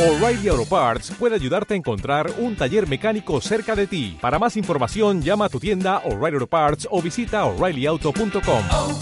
O'Reilly 0.00 0.48
Auto 0.48 0.64
Parts 0.64 1.12
puede 1.18 1.34
ayudarte 1.34 1.74
a 1.74 1.76
encontrar 1.76 2.32
un 2.38 2.56
taller 2.56 2.88
mecánico 2.88 3.38
cerca 3.42 3.76
de 3.76 3.86
ti. 3.86 4.16
Para 4.18 4.38
más 4.38 4.56
información, 4.56 5.20
llama 5.20 5.44
a 5.44 5.48
tu 5.50 5.60
tienda 5.60 5.98
O'Reilly 6.06 6.36
Auto 6.36 6.46
Parts 6.46 6.88
o 6.90 7.02
visita 7.02 7.44
oreillyauto.com. 7.44 8.64
oh, 8.70 8.98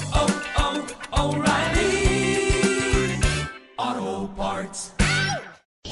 oh, 3.77 4.31
Parts. 4.37 4.93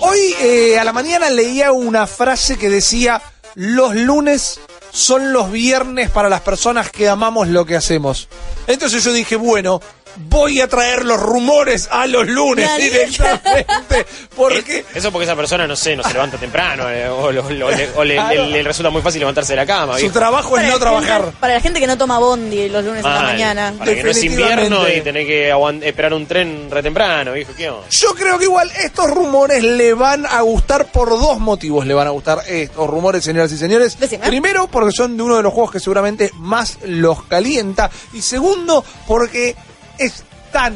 Hoy 0.00 0.18
eh, 0.40 0.76
a 0.76 0.82
la 0.82 0.92
mañana 0.92 1.30
leía 1.30 1.70
una 1.70 2.08
frase 2.08 2.58
que 2.58 2.68
decía, 2.68 3.22
los 3.54 3.94
lunes 3.94 4.58
son 4.90 5.32
los 5.32 5.52
viernes 5.52 6.10
para 6.10 6.28
las 6.28 6.40
personas 6.40 6.90
que 6.90 7.08
amamos 7.08 7.46
lo 7.46 7.64
que 7.64 7.76
hacemos. 7.76 8.28
Entonces 8.66 9.04
yo 9.04 9.12
dije, 9.12 9.36
bueno, 9.36 9.80
voy 10.16 10.60
a 10.60 10.68
traer 10.68 11.04
los 11.04 11.20
rumores 11.20 11.88
a 11.90 12.06
los 12.06 12.26
lunes 12.26 12.66
Dale. 12.68 12.84
directamente. 12.84 14.06
Porque 14.34 14.84
Eso 14.94 15.10
porque 15.12 15.24
esa 15.24 15.36
persona, 15.36 15.66
no 15.66 15.76
sé, 15.76 15.96
no 15.96 16.02
se 16.02 16.12
levanta 16.12 16.36
temprano 16.36 16.90
eh, 16.90 17.08
o, 17.08 17.32
lo- 17.32 17.48
lo- 17.50 17.70
le, 17.70 17.88
o 17.96 18.04
le- 18.04 18.20
le- 18.28 18.46
le 18.48 18.62
resulta 18.62 18.90
muy 18.90 19.02
fácil 19.02 19.20
levantarse 19.20 19.52
de 19.52 19.56
la 19.56 19.66
cama. 19.66 19.94
su 19.94 20.00
viejo. 20.00 20.12
trabajo 20.14 20.58
es 20.58 20.66
no 20.68 20.78
trabajar. 20.78 21.22
gente- 21.24 21.36
para 21.40 21.54
la 21.54 21.60
gente 21.60 21.80
que 21.80 21.86
no 21.86 21.96
toma 21.96 22.18
bondi 22.18 22.68
los 22.68 22.84
lunes 22.84 23.04
a 23.04 23.08
la 23.08 23.14
Mal, 23.22 23.32
mañana. 23.32 23.74
Para 23.78 23.94
que 23.94 24.02
no 24.02 24.10
es 24.10 24.22
invierno 24.24 24.88
y 24.88 25.00
tener 25.00 25.26
que 25.26 25.52
esperar 25.82 26.12
un 26.14 26.26
tren 26.26 26.68
re 26.70 26.82
temprano, 26.82 27.32
viejo. 27.32 27.52
¿Qué 27.56 27.70
onda? 27.70 27.86
Yo 27.90 28.14
creo 28.14 28.38
que 28.38 28.44
igual 28.44 28.70
estos 28.82 29.10
rumores 29.10 29.62
le 29.62 29.94
van 29.94 30.26
a 30.26 30.40
gustar 30.42 30.86
por 30.92 31.08
dos 31.10 31.38
motivos. 31.38 31.86
Le 31.86 31.94
van 31.94 32.06
a 32.06 32.10
gustar 32.10 32.40
estos 32.46 32.88
rumores, 32.88 33.24
señoras 33.24 33.50
y 33.52 33.58
señores. 33.58 33.98
Decime. 33.98 34.26
Primero, 34.26 34.66
porque 34.68 34.92
son 34.92 35.16
de 35.16 35.22
uno 35.22 35.36
de 35.36 35.42
los 35.42 35.52
juegos 35.52 35.72
que 35.72 35.80
seguramente 35.80 36.30
más 36.34 36.78
los 36.84 37.22
calienta. 37.24 37.90
Y 38.12 38.20
segundo, 38.22 38.84
porque 39.06 39.56
es 39.98 40.22
tan, 40.52 40.74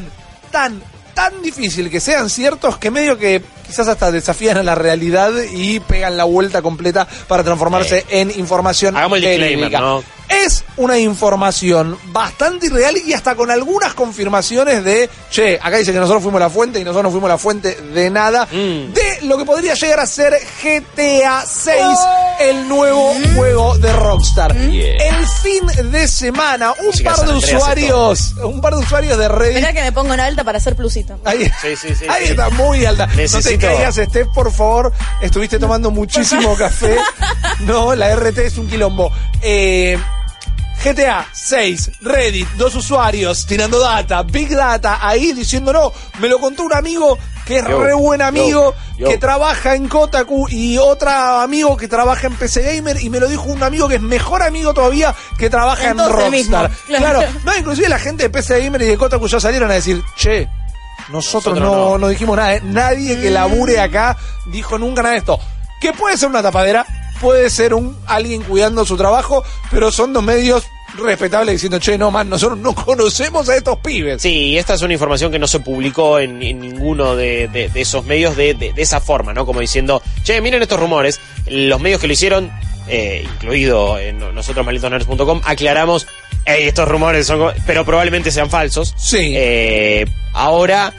tan, 0.51 0.81
tan 1.15 1.43
difícil 1.43 1.91
que 1.91 2.01
sean 2.01 2.29
ciertos 2.31 2.79
que 2.79 2.91
medio 2.91 3.19
que 3.19 3.43
quizás 3.67 3.87
hasta 3.87 4.11
desafían 4.11 4.57
a 4.59 4.63
la 4.65 4.75
realidad 4.75 5.31
y 5.53 5.79
pegan 5.81 6.17
la 6.17 6.25
vuelta 6.25 6.61
completa 6.61 7.07
para 7.29 7.45
transformarse 7.45 8.05
en 8.09 8.31
información 8.33 8.97
Hagamos 8.97 9.19
el 9.19 9.25
disclaimer. 9.25 9.71
¿no? 9.81 10.03
Es 10.29 10.65
una 10.77 10.99
información 10.99 11.97
bastante 12.07 12.67
irreal 12.67 12.97
y 12.97 13.13
hasta 13.13 13.35
con 13.37 13.51
algunas 13.51 13.95
confirmaciones 13.95 14.83
de, 14.85 15.09
che, 15.31 15.59
acá 15.61 15.77
dice 15.77 15.93
que 15.93 15.99
nosotros 15.99 16.23
fuimos 16.23 16.41
la 16.41 16.51
fuente 16.51 16.81
y 16.81 16.85
nosotros 16.85 17.05
no 17.05 17.11
fuimos 17.11 17.29
la 17.31 17.39
fuente 17.39 17.75
de 17.75 18.11
nada, 18.11 18.47
Mm. 18.51 18.93
de 18.93 19.10
lo 19.23 19.39
que 19.39 19.45
podría 19.45 19.75
llegar 19.75 20.01
a 20.01 20.07
ser 20.07 20.35
GTA 20.63 21.45
6, 21.47 21.77
el 22.41 22.69
nuevo 22.69 23.15
juego 23.35 23.79
de 23.79 23.93
Rockstar. 23.93 24.57
El 24.57 25.27
fin 25.43 25.91
de 25.91 26.09
semana, 26.09 26.73
un 26.79 26.87
Música 26.87 27.15
par 27.15 27.27
de 27.27 27.33
usuarios, 27.35 28.35
un 28.43 28.61
par 28.61 28.75
de 28.75 28.81
usuarios 28.81 29.19
de 29.19 29.29
Reddit. 29.29 29.57
Esperá 29.57 29.73
que 29.73 29.83
me 29.83 29.93
pongo 29.93 30.15
en 30.15 30.21
alta 30.21 30.45
para 30.45 30.59
hacer 30.59 30.75
plusito. 30.77 31.19
Ahí, 31.25 31.51
Sí, 31.61 31.77
sí, 31.77 31.95
sí, 31.95 32.05
ahí 32.09 32.25
sí. 32.27 32.31
está 32.33 32.51
muy 32.51 32.85
alta. 32.85 33.07
No 33.07 33.41
te 33.41 33.59
caigas, 33.59 33.95
Steph, 33.97 34.29
por 34.35 34.53
favor. 34.53 34.93
Estuviste 35.21 35.59
tomando 35.59 35.91
muchísimo 35.91 36.55
café. 36.57 36.97
No, 37.61 37.95
la 37.95 38.15
RT 38.15 38.39
es 38.39 38.59
un 38.59 38.69
quilombo. 38.69 39.13
Eh, 39.43 39.99
GTA 40.83 41.27
6, 41.31 41.91
Reddit, 42.01 42.49
dos 42.53 42.75
usuarios 42.75 43.45
tirando 43.45 43.79
data, 43.79 44.23
Big 44.23 44.49
Data, 44.49 44.99
ahí 45.07 45.35
diciendo 45.35 45.75
no, 45.75 45.93
me 46.21 46.29
lo 46.29 46.41
contó 46.41 46.63
un 46.63 46.73
amigo 46.73 47.19
que 47.51 47.59
es 47.59 47.67
Yo, 47.67 47.83
re 47.83 47.95
buen 47.95 48.23
amigo, 48.23 48.75
yo, 48.93 48.99
yo. 48.99 49.09
que 49.09 49.19
trabaja 49.19 49.75
en 49.75 49.89
Kotaku 49.89 50.47
y 50.49 50.79
otro 50.79 51.11
amigo 51.11 51.77
que 51.77 51.89
trabaja 51.89 52.29
en 52.29 52.37
PC 52.37 52.77
Gamer 52.77 53.03
y 53.03 53.11
me 53.11 53.19
lo 53.19 53.27
dijo 53.27 53.43
un 53.43 53.61
amigo 53.65 53.89
que 53.89 53.97
es 53.97 54.01
mejor 54.01 54.45
amigo 54.45 54.73
todavía 54.73 55.13
que 55.37 55.51
trabaja 55.51 55.91
en 55.91 55.97
mismo, 55.97 56.09
Rockstar. 56.13 56.71
claro. 56.87 57.19
claro, 57.19 57.33
no, 57.45 57.57
inclusive 57.57 57.89
la 57.89 57.99
gente 57.99 58.23
de 58.23 58.31
PC 58.31 58.63
Gamer 58.63 58.83
y 58.83 58.87
de 58.87 58.97
Kotaku 58.97 59.27
ya 59.27 59.41
salieron 59.41 59.69
a 59.69 59.75
decir, 59.75 60.01
che, 60.15 60.49
nosotros, 61.09 61.57
Nosotros 61.57 61.59
no, 61.59 61.91
no. 61.91 61.99
no 61.99 62.09
dijimos 62.09 62.37
nada, 62.37 62.55
¿eh? 62.55 62.61
nadie 62.63 63.19
que 63.19 63.31
labure 63.31 63.81
acá 63.81 64.17
dijo 64.47 64.79
nunca 64.79 65.03
nada 65.03 65.15
de 65.15 65.19
esto. 65.19 65.41
Que 65.81 65.93
puede 65.93 66.17
ser 66.17 66.29
una 66.29 66.43
tapadera, 66.43 66.87
puede 67.21 67.51
ser 67.51 67.75
un 67.75 67.99
alguien 68.07 68.43
cuidando 68.43 68.85
su 68.85 68.97
trabajo, 68.97 69.43
pero 69.73 69.91
son 69.91 70.13
dos 70.13 70.23
medios 70.23 70.63
respetables 70.99 71.55
diciendo, 71.55 71.79
che, 71.79 71.97
no, 71.99 72.11
man, 72.11 72.29
nosotros 72.29 72.59
no 72.59 72.75
conocemos 72.75 73.49
a 73.49 73.57
estos 73.57 73.79
pibes. 73.79 74.21
Sí, 74.23 74.57
esta 74.59 74.75
es 74.75 74.83
una 74.83 74.93
información 74.93 75.31
que 75.33 75.39
no 75.39 75.47
se 75.47 75.61
publicó 75.61 76.19
en, 76.19 76.43
en 76.43 76.61
ninguno 76.61 77.17
de, 77.17 77.49
de- 77.49 77.69
de 77.69 77.81
esos 77.81 78.05
medios 78.05 78.37
de, 78.37 78.73
esa 78.77 79.01
forma, 79.01 79.33
¿no? 79.33 79.47
Como 79.47 79.61
diciendo, 79.61 80.03
che, 80.23 80.41
miren 80.41 80.63
estos 80.63 80.79
rumores. 80.81 81.21
Los 81.47 81.81
medios 81.81 82.01
que 82.01 82.07
lo 82.07 82.13
hicieron, 82.13 82.51
eh, 82.89 83.25
incluido 83.25 83.99
en 83.99 84.19
nosotros 84.35 84.65
malditosnerds.com, 84.67 85.41
aclaramos, 85.45 86.07
"Ey, 86.45 86.69
estos 86.69 86.89
rumores 86.89 87.27
son, 87.27 87.53
pero 87.67 87.85
probablemente 87.85 88.31
sean 88.31 88.51
falsos. 88.51 88.95
Sí. 88.97 89.33
Eh, 89.37 90.07
ahora, 90.33 90.93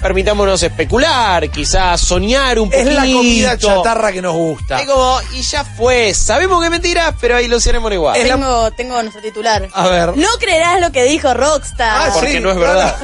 permitámonos 0.00 0.62
especular, 0.62 1.50
quizás 1.50 2.00
soñar 2.00 2.58
un 2.58 2.72
es 2.72 2.82
poquito. 2.84 2.94
la 3.00 3.12
comida 3.12 3.58
chatarra 3.58 4.12
que 4.12 4.22
nos 4.22 4.34
gusta. 4.34 4.80
Es 4.80 4.86
como, 4.86 5.18
y 5.34 5.42
ya 5.42 5.64
fue, 5.64 6.14
sabemos 6.14 6.60
que 6.60 6.66
es 6.66 6.70
mentira, 6.70 7.14
pero 7.20 7.36
ahí 7.36 7.48
lo 7.48 7.56
hacemos 7.56 7.92
igual. 7.92 8.16
Es 8.16 8.26
la- 8.28 8.34
Tengo, 8.34 8.70
tengo 8.72 9.02
nuestro 9.02 9.20
titular. 9.22 9.68
A 9.72 9.88
ver. 9.88 10.16
No 10.16 10.28
creerás 10.38 10.80
lo 10.80 10.92
que 10.92 11.04
dijo 11.04 11.32
Rockstar. 11.34 12.08
Ah, 12.08 12.12
Porque 12.14 12.40
no 12.40 12.50
es 12.50 12.56
verdad. 12.58 12.96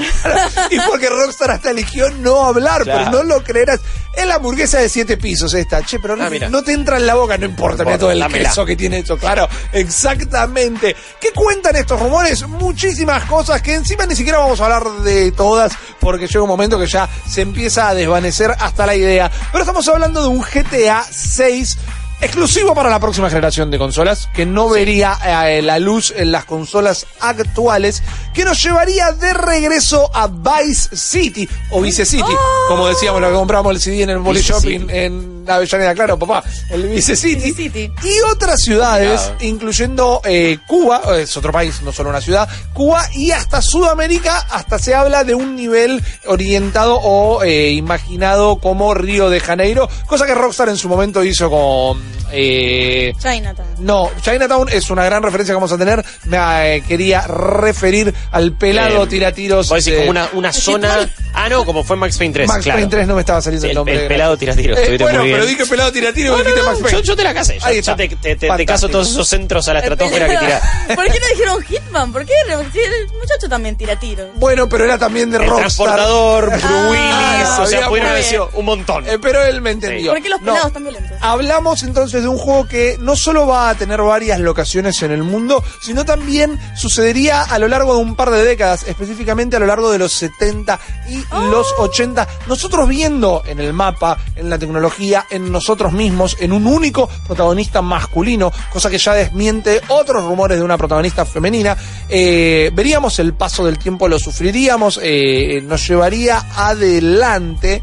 y 0.70 0.78
porque 0.80 1.08
Rockstar 1.08 1.50
hasta 1.52 1.70
eligió 1.70 2.10
no 2.10 2.44
hablar, 2.44 2.82
Claro. 2.84 3.10
pero 3.10 3.10
no 3.10 3.22
lo 3.24 3.42
creerás. 3.42 3.80
Es 4.16 4.26
la 4.26 4.36
hamburguesa 4.36 4.78
de 4.78 4.88
siete 4.88 5.16
pisos 5.16 5.52
esta, 5.54 5.82
che, 5.84 5.98
pero 5.98 6.14
no, 6.16 6.24
Ah, 6.24 6.30
no 6.48 6.62
te 6.62 6.72
entra 6.72 6.98
en 6.98 7.06
la 7.06 7.14
boca, 7.16 7.36
no 7.36 7.46
importa, 7.46 7.78
No 7.78 7.84
mira 7.84 7.94
importa, 7.96 7.98
todo 7.98 8.10
el 8.12 8.20
dámela. 8.20 8.48
queso 8.48 8.64
que 8.64 8.76
tiene 8.76 8.98
esto, 8.98 9.18
claro, 9.18 9.48
exactamente. 9.72 10.94
¿Qué 11.20 11.32
cuentan 11.32 11.74
estos 11.76 11.98
rumores? 12.00 12.46
Muchísimas 12.46 13.24
cosas 13.24 13.60
que 13.62 13.74
encima 13.74 14.06
ni 14.06 14.14
siquiera 14.14 14.38
vamos 14.38 14.60
a 14.60 14.64
hablar 14.64 14.84
de 15.02 15.32
todas, 15.32 15.72
porque 15.98 16.26
llega 16.28 16.42
un 16.42 16.48
momento 16.48 16.78
que 16.78 16.83
ya 16.86 17.08
se 17.28 17.42
empieza 17.42 17.88
a 17.88 17.94
desvanecer 17.94 18.54
hasta 18.58 18.86
la 18.86 18.94
idea. 18.94 19.30
Pero 19.52 19.62
estamos 19.62 19.86
hablando 19.88 20.22
de 20.22 20.28
un 20.28 20.40
GTA 20.40 21.04
6 21.10 21.78
exclusivo 22.20 22.74
para 22.74 22.88
la 22.88 23.00
próxima 23.00 23.28
generación 23.28 23.70
de 23.70 23.78
consolas, 23.78 24.28
que 24.34 24.46
no 24.46 24.68
vería 24.68 25.18
eh, 25.24 25.62
la 25.62 25.78
luz 25.78 26.12
en 26.16 26.32
las 26.32 26.44
consolas 26.44 27.06
actuales, 27.20 28.02
que 28.32 28.44
nos 28.44 28.62
llevaría 28.62 29.12
de 29.12 29.34
regreso 29.34 30.10
a 30.14 30.28
Vice 30.28 30.96
City, 30.96 31.48
o 31.70 31.80
Vice 31.80 32.04
City, 32.04 32.32
como 32.68 32.88
decíamos, 32.88 33.20
lo 33.20 33.28
que 33.28 33.34
compramos 33.34 33.74
el 33.74 33.80
CD 33.80 34.02
en 34.02 34.10
el 34.10 34.20
Vice 34.20 34.42
Shopping 34.42 34.86
en 34.88 35.33
Avellaneda, 35.48 35.94
claro, 35.94 36.18
papá, 36.18 36.42
el 36.70 36.84
Vice 36.88 37.16
City. 37.16 37.36
Vice 37.50 37.54
City. 37.64 37.92
Y 38.02 38.20
otras 38.32 38.60
ciudades, 38.60 39.32
incluyendo 39.40 40.20
eh, 40.24 40.58
Cuba, 40.66 41.02
es 41.18 41.36
otro 41.36 41.52
país, 41.52 41.80
no 41.82 41.92
solo 41.92 42.10
una 42.10 42.20
ciudad, 42.20 42.48
Cuba 42.72 43.04
y 43.12 43.30
hasta 43.30 43.60
Sudamérica, 43.62 44.38
hasta 44.50 44.78
se 44.78 44.94
habla 44.94 45.24
de 45.24 45.34
un 45.34 45.56
nivel 45.56 46.02
orientado 46.26 46.96
o 46.96 47.42
eh, 47.42 47.70
imaginado 47.70 48.56
como 48.56 48.94
Río 48.94 49.30
de 49.30 49.40
Janeiro, 49.40 49.88
cosa 50.06 50.26
que 50.26 50.34
Rockstar 50.34 50.68
en 50.68 50.76
su 50.76 50.88
momento 50.88 51.22
hizo 51.24 51.50
con... 51.50 52.02
eh, 52.32 53.12
Chinatown. 53.18 53.68
no, 53.80 54.10
Chinatown 54.20 54.68
es 54.70 54.90
una 54.90 55.04
gran 55.04 55.22
referencia 55.22 55.52
que 55.52 55.56
vamos 55.56 55.72
a 55.72 55.78
tener. 55.78 56.04
Me 56.24 56.76
eh, 56.76 56.82
quería 56.86 57.26
referir 57.26 58.12
al 58.32 58.52
pelado 58.52 59.04
Eh, 59.04 59.06
tiratiros. 59.06 59.68
Vos 59.68 59.84
decís 59.84 59.98
de 59.98 60.06
como 60.06 60.10
una, 60.10 60.28
una 60.32 60.52
zona. 60.52 61.08
Ah, 61.32 61.48
no, 61.48 61.64
como 61.64 61.82
fue 61.84 61.96
Max 61.96 62.16
Payne 62.18 62.32
3. 62.34 62.48
Max 62.48 62.62
claro. 62.64 62.78
Payne 62.78 62.90
3 62.90 63.06
no 63.08 63.14
me 63.14 63.20
estaba 63.20 63.40
saliendo 63.40 63.66
el, 63.66 63.70
El- 63.70 63.76
nombre. 63.76 64.02
el 64.02 64.08
pelado 64.08 64.36
tiratiros, 64.36 64.78
Eh, 64.78 64.82
estuviste 64.82 65.04
bueno, 65.04 65.18
muy 65.20 65.28
bien. 65.28 65.33
Pero 65.34 65.46
dije 65.46 65.66
pelado 65.66 65.92
tiratiros 65.92 66.28
y 66.28 66.30
No, 66.32 66.38
dijiste 66.38 66.60
no, 66.60 66.66
Max 66.66 66.78
no, 66.78 66.84
Payne. 66.84 66.98
yo, 66.98 67.04
yo 67.04 67.16
te 67.16 67.24
la 67.24 67.34
casé. 67.34 67.58
Yo, 67.58 67.66
Ahí 67.66 67.74
yo 67.76 67.80
está. 67.80 67.96
te, 67.96 68.08
te, 68.08 68.16
te- 68.16 68.36
te 68.36 68.46
Fantástico. 68.48 68.72
caso 68.72 68.88
todos 68.88 69.10
esos 69.10 69.28
centros 69.28 69.68
a 69.68 69.72
la 69.74 69.80
estratosfera 69.80 70.26
que 70.28 70.36
tira. 70.38 70.60
¿Por 70.94 71.04
qué 71.04 71.20
no 71.20 71.26
dijeron 71.32 71.62
Hitman? 71.62 72.12
¿Por 72.12 72.24
qué? 72.26 72.32
El 72.48 73.06
muchacho 73.18 73.48
también 73.48 73.76
tira 73.76 73.98
tiros. 73.98 74.28
Bueno, 74.36 74.68
pero 74.68 74.84
era 74.84 74.98
también 74.98 75.30
de 75.30 75.36
El 75.38 75.42
Rockstar. 75.44 75.60
transportador, 75.60 76.50
Bruce 76.50 76.66
Ah, 76.66 76.88
Willis, 76.90 77.58
o 77.58 77.66
sea, 77.66 77.88
pudieron 77.88 78.10
haber 78.10 78.24
sido 78.24 78.50
un 78.54 78.64
montón. 78.64 79.08
Eh, 79.08 79.18
pero 79.20 79.42
él 79.42 79.60
me 79.60 79.70
entendió. 79.70 80.12
¿Por 80.12 80.22
qué 80.22 80.28
los 80.28 80.40
No. 80.42 80.52
pelados 80.52 80.72
tan 80.72 80.82
violentos? 80.82 81.16
Hablamos 81.20 81.82
entonces 81.82 82.22
de 82.22 82.28
un 82.28 82.38
juego 82.38 82.66
que 82.66 82.96
no 83.00 83.16
solo 83.16 83.46
va 83.46 83.68
a 83.70 83.74
tener 83.74 84.00
varias 84.02 84.38
locaciones 84.40 85.02
en 85.02 85.10
el 85.12 85.22
mundo, 85.22 85.62
sino 85.80 86.04
también 86.04 86.58
sucedería 86.76 87.42
a 87.42 87.58
lo 87.58 87.68
largo 87.68 87.94
de 87.94 88.00
un 88.00 88.14
par 88.16 88.30
de 88.30 88.44
décadas, 88.44 88.84
específicamente 88.86 89.56
a 89.56 89.58
lo 89.58 89.66
largo 89.66 89.90
de 89.90 89.98
los 89.98 90.12
70 90.12 90.78
y 91.08 91.24
los 91.50 91.66
80. 91.78 92.28
Nosotros 92.46 92.88
viendo 92.88 93.42
en 93.46 93.60
el 93.60 93.72
mapa, 93.72 94.18
en 94.36 94.50
la 94.50 94.58
tecnología, 94.58 95.23
en 95.30 95.50
nosotros 95.50 95.92
mismos, 95.92 96.36
en 96.40 96.52
un 96.52 96.66
único 96.66 97.08
protagonista 97.26 97.82
masculino, 97.82 98.52
cosa 98.72 98.90
que 98.90 98.98
ya 98.98 99.14
desmiente 99.14 99.80
otros 99.88 100.24
rumores 100.24 100.58
de 100.58 100.64
una 100.64 100.78
protagonista 100.78 101.24
femenina, 101.24 101.76
eh, 102.08 102.70
veríamos 102.74 103.18
el 103.18 103.34
paso 103.34 103.64
del 103.64 103.78
tiempo, 103.78 104.08
lo 104.08 104.18
sufriríamos, 104.18 105.00
eh, 105.02 105.62
nos 105.64 105.86
llevaría 105.86 106.44
adelante. 106.56 107.82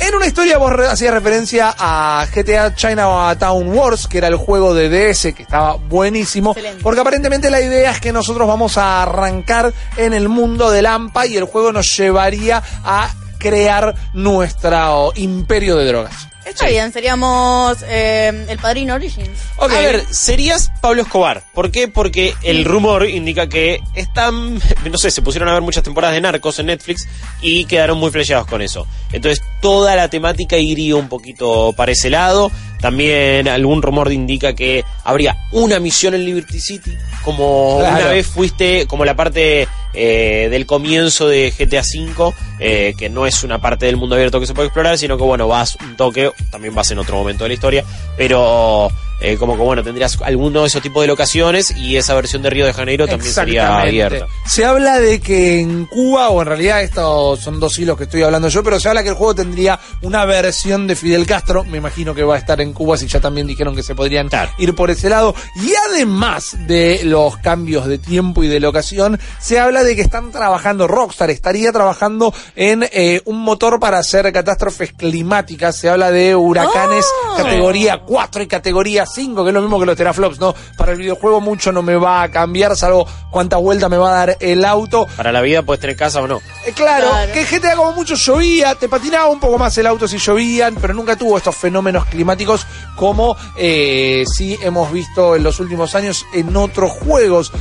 En 0.00 0.14
una 0.14 0.26
historia 0.26 0.58
vos 0.58 0.72
hacías 0.88 1.12
referencia 1.12 1.74
a 1.76 2.24
GTA 2.32 2.72
Chinatown 2.72 3.68
Wars, 3.76 4.06
que 4.06 4.18
era 4.18 4.28
el 4.28 4.36
juego 4.36 4.72
de 4.72 4.88
DS, 4.88 5.34
que 5.34 5.42
estaba 5.42 5.74
buenísimo, 5.74 6.52
Excelente. 6.52 6.82
porque 6.84 7.00
aparentemente 7.00 7.50
la 7.50 7.60
idea 7.60 7.90
es 7.90 8.00
que 8.00 8.12
nosotros 8.12 8.46
vamos 8.46 8.78
a 8.78 9.02
arrancar 9.02 9.72
en 9.96 10.12
el 10.12 10.28
mundo 10.28 10.70
del 10.70 10.86
AMPA 10.86 11.26
y 11.26 11.36
el 11.36 11.44
juego 11.44 11.72
nos 11.72 11.96
llevaría 11.96 12.62
a 12.84 13.12
crear 13.38 13.94
nuestro 14.12 15.12
imperio 15.16 15.76
de 15.76 15.86
drogas. 15.86 16.28
Está 16.48 16.66
Sí. 16.66 16.72
bien, 16.72 16.92
seríamos 16.92 17.78
eh, 17.86 18.46
el 18.48 18.58
padrino 18.58 18.94
Origins. 18.94 19.38
Ok. 19.56 19.72
A 19.72 19.80
ver, 19.80 20.04
serías 20.10 20.70
Pablo 20.80 21.02
Escobar. 21.02 21.42
¿Por 21.52 21.70
qué? 21.70 21.88
Porque 21.88 22.34
el 22.42 22.64
rumor 22.64 23.06
indica 23.08 23.48
que 23.48 23.80
están, 23.94 24.54
no 24.90 24.98
sé, 24.98 25.10
se 25.10 25.22
pusieron 25.22 25.48
a 25.48 25.52
ver 25.52 25.62
muchas 25.62 25.82
temporadas 25.82 26.14
de 26.14 26.20
Narcos 26.20 26.58
en 26.58 26.66
Netflix 26.66 27.06
y 27.42 27.64
quedaron 27.66 27.98
muy 27.98 28.10
flasheados 28.10 28.46
con 28.46 28.62
eso. 28.62 28.86
Entonces, 29.12 29.42
toda 29.60 29.94
la 29.96 30.08
temática 30.08 30.56
iría 30.56 30.96
un 30.96 31.08
poquito 31.08 31.72
para 31.76 31.92
ese 31.92 32.10
lado. 32.10 32.50
También 32.80 33.48
algún 33.48 33.82
rumor 33.82 34.12
indica 34.12 34.54
que 34.54 34.84
habría 35.02 35.36
una 35.50 35.80
misión 35.80 36.14
en 36.14 36.24
Liberty 36.24 36.60
City, 36.60 36.96
como 37.24 37.78
Claro. 37.80 37.96
una 37.96 38.06
vez 38.12 38.26
fuiste, 38.26 38.86
como 38.86 39.04
la 39.04 39.16
parte 39.16 39.66
eh, 39.94 40.46
del 40.48 40.64
comienzo 40.64 41.26
de 41.26 41.50
GTA 41.50 41.80
V, 41.82 42.32
eh, 42.60 42.94
que 42.96 43.08
no 43.10 43.26
es 43.26 43.42
una 43.42 43.60
parte 43.60 43.86
del 43.86 43.96
mundo 43.96 44.14
abierto 44.14 44.38
que 44.38 44.46
se 44.46 44.54
puede 44.54 44.68
explorar, 44.68 44.96
sino 44.96 45.16
que 45.16 45.24
bueno, 45.24 45.48
vas 45.48 45.76
un 45.80 45.96
toque, 45.96 46.30
también 46.50 46.74
vas 46.74 46.90
en 46.90 46.98
otro 46.98 47.16
momento 47.16 47.44
de 47.44 47.48
la 47.48 47.54
historia, 47.54 47.84
pero 48.16 48.90
eh, 49.20 49.36
como 49.36 49.56
que 49.56 49.62
bueno, 49.62 49.82
tendrías 49.82 50.18
alguno 50.22 50.62
de 50.62 50.68
esos 50.68 50.82
tipos 50.82 51.02
de 51.02 51.08
locaciones 51.08 51.76
y 51.76 51.96
esa 51.96 52.14
versión 52.14 52.42
de 52.42 52.50
Río 52.50 52.66
de 52.66 52.72
Janeiro 52.72 53.06
también 53.06 53.32
sería 53.32 53.78
abierta. 53.80 54.26
Se 54.46 54.64
habla 54.64 54.98
de 55.00 55.20
que 55.20 55.60
en 55.60 55.86
Cuba, 55.86 56.28
o 56.30 56.40
en 56.42 56.48
realidad 56.48 56.82
estos 56.82 57.40
son 57.40 57.58
dos 57.60 57.78
hilos 57.78 57.96
que 57.96 58.04
estoy 58.04 58.22
hablando 58.22 58.48
yo, 58.48 58.62
pero 58.62 58.78
se 58.80 58.88
habla 58.88 59.02
que 59.02 59.08
el 59.10 59.14
juego 59.14 59.34
tendría 59.34 59.78
una 60.02 60.24
versión 60.24 60.86
de 60.86 60.96
Fidel 60.96 61.26
Castro. 61.26 61.64
Me 61.64 61.78
imagino 61.78 62.14
que 62.14 62.22
va 62.22 62.36
a 62.36 62.38
estar 62.38 62.60
en 62.60 62.72
Cuba, 62.72 62.96
si 62.96 63.06
ya 63.06 63.20
también 63.20 63.46
dijeron 63.46 63.74
que 63.74 63.82
se 63.82 63.94
podrían 63.94 64.28
Claro. 64.28 64.50
ir 64.58 64.74
por 64.74 64.90
ese 64.90 65.08
lado. 65.08 65.34
Y 65.56 65.72
además 65.90 66.56
de 66.66 67.00
los 67.04 67.36
cambios 67.38 67.86
de 67.86 67.98
tiempo 67.98 68.42
y 68.44 68.48
de 68.48 68.60
locación, 68.60 69.18
se 69.40 69.58
habla 69.58 69.82
de 69.84 69.96
que 69.96 70.02
están 70.02 70.30
trabajando, 70.30 70.86
Rockstar 70.86 71.30
estaría 71.30 71.72
trabajando 71.72 72.32
en 72.56 72.84
eh, 72.92 73.20
un 73.24 73.40
motor 73.42 73.80
para 73.80 73.98
hacer 73.98 74.32
catástrofes 74.32 74.92
climáticas. 74.92 75.76
Se 75.76 75.88
habla 75.88 76.10
de 76.10 76.34
huracanes 76.36 77.04
Oh. 77.30 77.36
categoría 77.36 78.02
4 78.06 78.42
y 78.42 78.46
categoría 78.46 79.06
5, 79.12 79.42
que 79.44 79.50
es 79.50 79.54
lo 79.54 79.60
mismo 79.62 79.78
que 79.80 79.86
los 79.86 79.96
teraflops, 79.96 80.38
¿no? 80.38 80.54
Para 80.76 80.92
el 80.92 80.98
videojuego 80.98 81.40
mucho 81.40 81.72
no 81.72 81.82
me 81.82 81.96
va 81.96 82.22
a 82.22 82.30
cambiar, 82.30 82.76
salvo 82.76 83.06
cuántas 83.30 83.60
vueltas 83.60 83.90
me 83.90 83.96
va 83.96 84.10
a 84.10 84.26
dar 84.26 84.36
el 84.40 84.64
auto. 84.64 85.06
Para 85.16 85.32
la 85.32 85.40
vida 85.40 85.62
puedes 85.62 85.80
tener 85.80 85.96
casa 85.96 86.20
o 86.22 86.26
no. 86.28 86.40
Eh, 86.66 86.72
claro, 86.74 87.08
Claro. 87.08 87.32
que 87.32 87.44
GTA 87.44 87.76
como 87.76 87.92
mucho 87.92 88.14
llovía, 88.14 88.74
te 88.74 88.88
patinaba 88.88 89.26
un 89.28 89.40
poco 89.40 89.58
más 89.58 89.76
el 89.78 89.86
auto 89.86 90.06
si 90.08 90.18
llovían, 90.18 90.76
pero 90.80 90.94
nunca 90.94 91.16
tuvo 91.16 91.36
estos 91.38 91.56
fenómenos 91.56 92.04
climáticos 92.06 92.66
como 92.96 93.36
eh, 93.56 94.24
sí 94.32 94.58
hemos 94.62 94.92
visto 94.92 95.36
en 95.36 95.42
los 95.42 95.60
últimos 95.60 95.94
años 95.94 96.24
en 96.34 96.56
otros 96.56 96.90
juegos. 96.92 97.52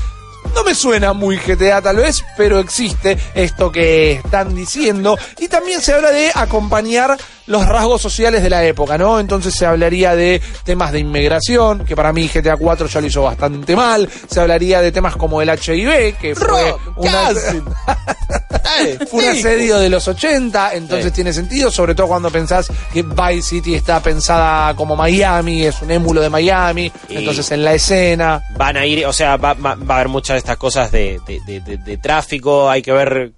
No 0.55 0.63
me 0.63 0.73
suena 0.73 1.13
muy 1.13 1.38
GTA 1.38 1.81
tal 1.81 1.97
vez, 1.97 2.23
pero 2.38 2.59
existe 2.59 3.17
esto 3.35 3.71
que 3.71 4.13
están 4.13 4.55
diciendo. 4.55 5.17
Y 5.38 5.49
también 5.49 5.81
se 5.81 5.94
habla 5.94 6.09
de 6.11 6.31
acompañar 6.33 7.17
los 7.47 7.65
rasgos 7.65 8.01
sociales 8.01 8.44
de 8.44 8.49
la 8.49 8.63
época, 8.63 8.97
¿no? 8.97 9.19
Entonces 9.19 9.53
se 9.55 9.65
hablaría 9.65 10.15
de 10.15 10.41
temas 10.63 10.91
de 10.91 10.99
inmigración, 10.99 11.85
que 11.85 11.95
para 11.95 12.13
mí 12.13 12.27
GTA 12.33 12.55
4 12.57 12.88
ya 12.88 13.01
lo 13.01 13.07
hizo 13.07 13.23
bastante 13.23 13.75
mal. 13.75 14.07
Se 14.29 14.39
hablaría 14.39 14.81
de 14.81 14.91
temas 14.91 15.15
como 15.15 15.41
el 15.41 15.49
HIV, 15.49 16.15
que 16.19 16.35
fue 16.35 16.75
una... 16.97 17.29
un 19.11 19.23
asedio 19.25 19.79
de 19.79 19.89
los 19.89 20.07
80, 20.07 20.73
entonces 20.75 21.05
Sí. 21.07 21.11
tiene 21.11 21.33
sentido, 21.33 21.71
sobre 21.71 21.95
todo 21.95 22.07
cuando 22.07 22.29
pensás 22.29 22.69
que 22.94 23.01
Vice 23.03 23.41
City 23.41 23.75
está 23.75 24.01
pensada 24.01 24.75
como 24.75 24.95
Miami, 24.95 25.63
es 25.65 25.81
un 25.81 25.91
émulo 25.91 26.21
de 26.21 26.29
Miami, 26.29 26.91
Y- 27.09 27.17
entonces 27.17 27.49
en 27.51 27.63
la 27.63 27.73
escena... 27.73 28.44
van 28.57 28.77
a 28.77 28.85
ir, 28.85 29.05
o 29.05 29.13
sea, 29.13 29.38
va, 29.38 29.53
va- 29.53 29.75
va 29.75 29.95
a 29.95 29.97
haber 29.99 30.09
muchas 30.09 30.35
de 30.35 30.39
estas 30.39 30.57
cosas 30.57 30.91
de, 30.91 31.19
de- 31.25 31.39
de- 31.45 31.61
de- 31.61 31.77
de 31.77 31.97
tráfico, 31.97 32.69
hay 32.69 32.81
que 32.81 32.91
ver 32.91 33.31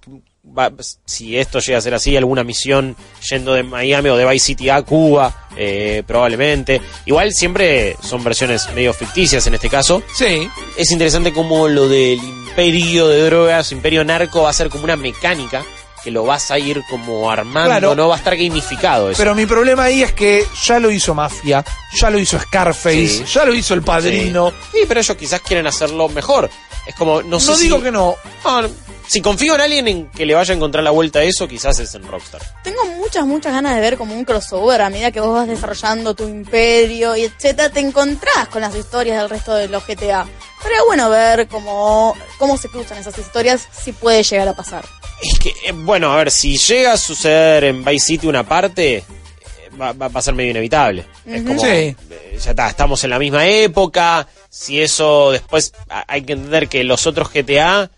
va- 0.56 0.72
si 1.04 1.36
esto 1.38 1.58
llega 1.60 1.78
a 1.78 1.80
ser 1.80 1.94
así, 1.94 2.16
alguna 2.16 2.44
misión 2.44 2.96
yendo 3.28 3.54
de 3.54 3.62
Miami 3.62 4.08
o 4.08 4.16
de 4.16 4.26
Vice 4.26 4.46
City 4.46 4.68
a 4.70 4.82
Cuba, 4.82 5.48
eh, 5.56 6.02
probablemente. 6.06 6.80
Igual 7.06 7.32
siempre 7.32 7.96
son 8.02 8.22
versiones 8.24 8.68
medio 8.74 8.92
ficticias 8.92 9.46
en 9.46 9.54
este 9.54 9.68
caso. 9.68 10.02
Sí, 10.16 10.48
Es 10.76 10.90
interesante 10.90 11.32
como 11.32 11.68
lo 11.68 11.88
del 11.88 12.18
imperio 12.18 13.08
de 13.08 13.24
drogas, 13.26 13.72
imperio 13.72 14.04
narco, 14.04 14.42
va 14.42 14.50
a 14.50 14.54
ser 14.54 14.68
como 14.70 14.84
una 14.84 14.96
mecánica 14.96 15.64
que 16.02 16.10
lo 16.10 16.24
vas 16.24 16.50
a 16.50 16.58
ir 16.58 16.82
como 16.88 17.30
armando, 17.30 17.68
Claro. 17.68 17.94
no 17.94 18.08
va 18.08 18.14
a 18.14 18.18
estar 18.18 18.34
gamificado 18.34 19.10
eso. 19.10 19.18
pero 19.18 19.34
mi 19.34 19.44
problema 19.44 19.84
ahí 19.84 20.02
es 20.02 20.12
que 20.12 20.46
ya 20.64 20.78
lo 20.80 20.90
hizo 20.90 21.14
Mafia, 21.14 21.62
ya 22.00 22.08
lo 22.08 22.18
hizo 22.18 22.40
Scarface, 22.40 23.08
Sí. 23.08 23.24
ya 23.30 23.44
lo 23.44 23.52
hizo 23.54 23.74
El 23.74 23.82
Padrino. 23.82 24.50
Sí, 24.72 24.78
pero 24.88 25.00
ellos 25.00 25.14
quizás 25.18 25.42
quieren 25.42 25.66
hacerlo 25.66 26.08
mejor. 26.08 26.48
Es 26.86 26.94
como, 26.94 27.22
no 27.22 27.38
sé 27.38 27.50
No 27.50 27.56
si- 27.58 27.64
digo 27.64 27.82
que 27.82 27.90
no, 27.92 28.16
No, 28.44 28.62
no. 28.62 28.68
Si 29.10 29.20
confío 29.20 29.56
en 29.56 29.60
alguien 29.60 29.88
en 29.88 30.06
que 30.10 30.24
le 30.24 30.34
vaya 30.34 30.54
a 30.54 30.56
encontrar 30.56 30.84
la 30.84 30.92
vuelta 30.92 31.18
a 31.18 31.22
eso, 31.24 31.48
quizás 31.48 31.80
es 31.80 31.92
en 31.96 32.06
Rockstar. 32.06 32.40
Tengo 32.62 32.84
muchas, 32.96 33.26
muchas 33.26 33.52
ganas 33.52 33.74
de 33.74 33.80
ver 33.80 33.96
como 33.96 34.14
un 34.14 34.24
crossover 34.24 34.80
a 34.82 34.88
medida 34.88 35.10
que 35.10 35.18
vos 35.20 35.34
vas 35.34 35.48
desarrollando 35.48 36.14
tu 36.14 36.28
imperio 36.28 37.16
y 37.16 37.22
etcétera, 37.24 37.70
te 37.70 37.80
encontrás 37.80 38.46
con 38.50 38.60
las 38.60 38.74
historias 38.76 39.18
del 39.20 39.28
resto 39.28 39.52
de 39.54 39.66
los 39.66 39.84
GTA. 39.84 40.28
Sería 40.62 40.82
bueno 40.86 41.10
ver 41.10 41.48
cómo, 41.48 42.14
cómo 42.38 42.56
se 42.56 42.68
cruzan 42.68 42.98
esas 42.98 43.18
historias, 43.18 43.66
si 43.72 43.90
puede 43.92 44.22
llegar 44.22 44.46
a 44.46 44.54
pasar. 44.54 44.84
Es 45.20 45.38
que, 45.40 45.48
eh, 45.66 45.72
bueno, 45.72 46.12
a 46.12 46.16
ver, 46.18 46.30
si 46.30 46.56
llega 46.56 46.92
a 46.92 46.96
suceder 46.96 47.64
en 47.64 47.84
Vice 47.84 48.06
City 48.06 48.28
una 48.28 48.44
parte, 48.46 48.98
eh, 48.98 49.04
va, 49.80 49.92
va- 49.92 50.06
va 50.08 50.20
a 50.20 50.22
ser 50.22 50.34
medio 50.34 50.52
inevitable. 50.52 51.04
Es 51.26 51.42
como, 51.42 51.60
Sí. 51.60 51.66
eh, 51.66 51.96
ya 52.40 52.50
está, 52.50 52.68
estamos 52.68 53.02
en 53.02 53.10
la 53.10 53.18
misma 53.18 53.44
época. 53.46 54.28
Si 54.48 54.80
eso 54.80 55.32
después, 55.32 55.72
hay 55.88 56.22
que 56.22 56.34
entender 56.34 56.68
que 56.68 56.84
los 56.84 57.06
otros 57.08 57.28
GTA, 57.32 57.90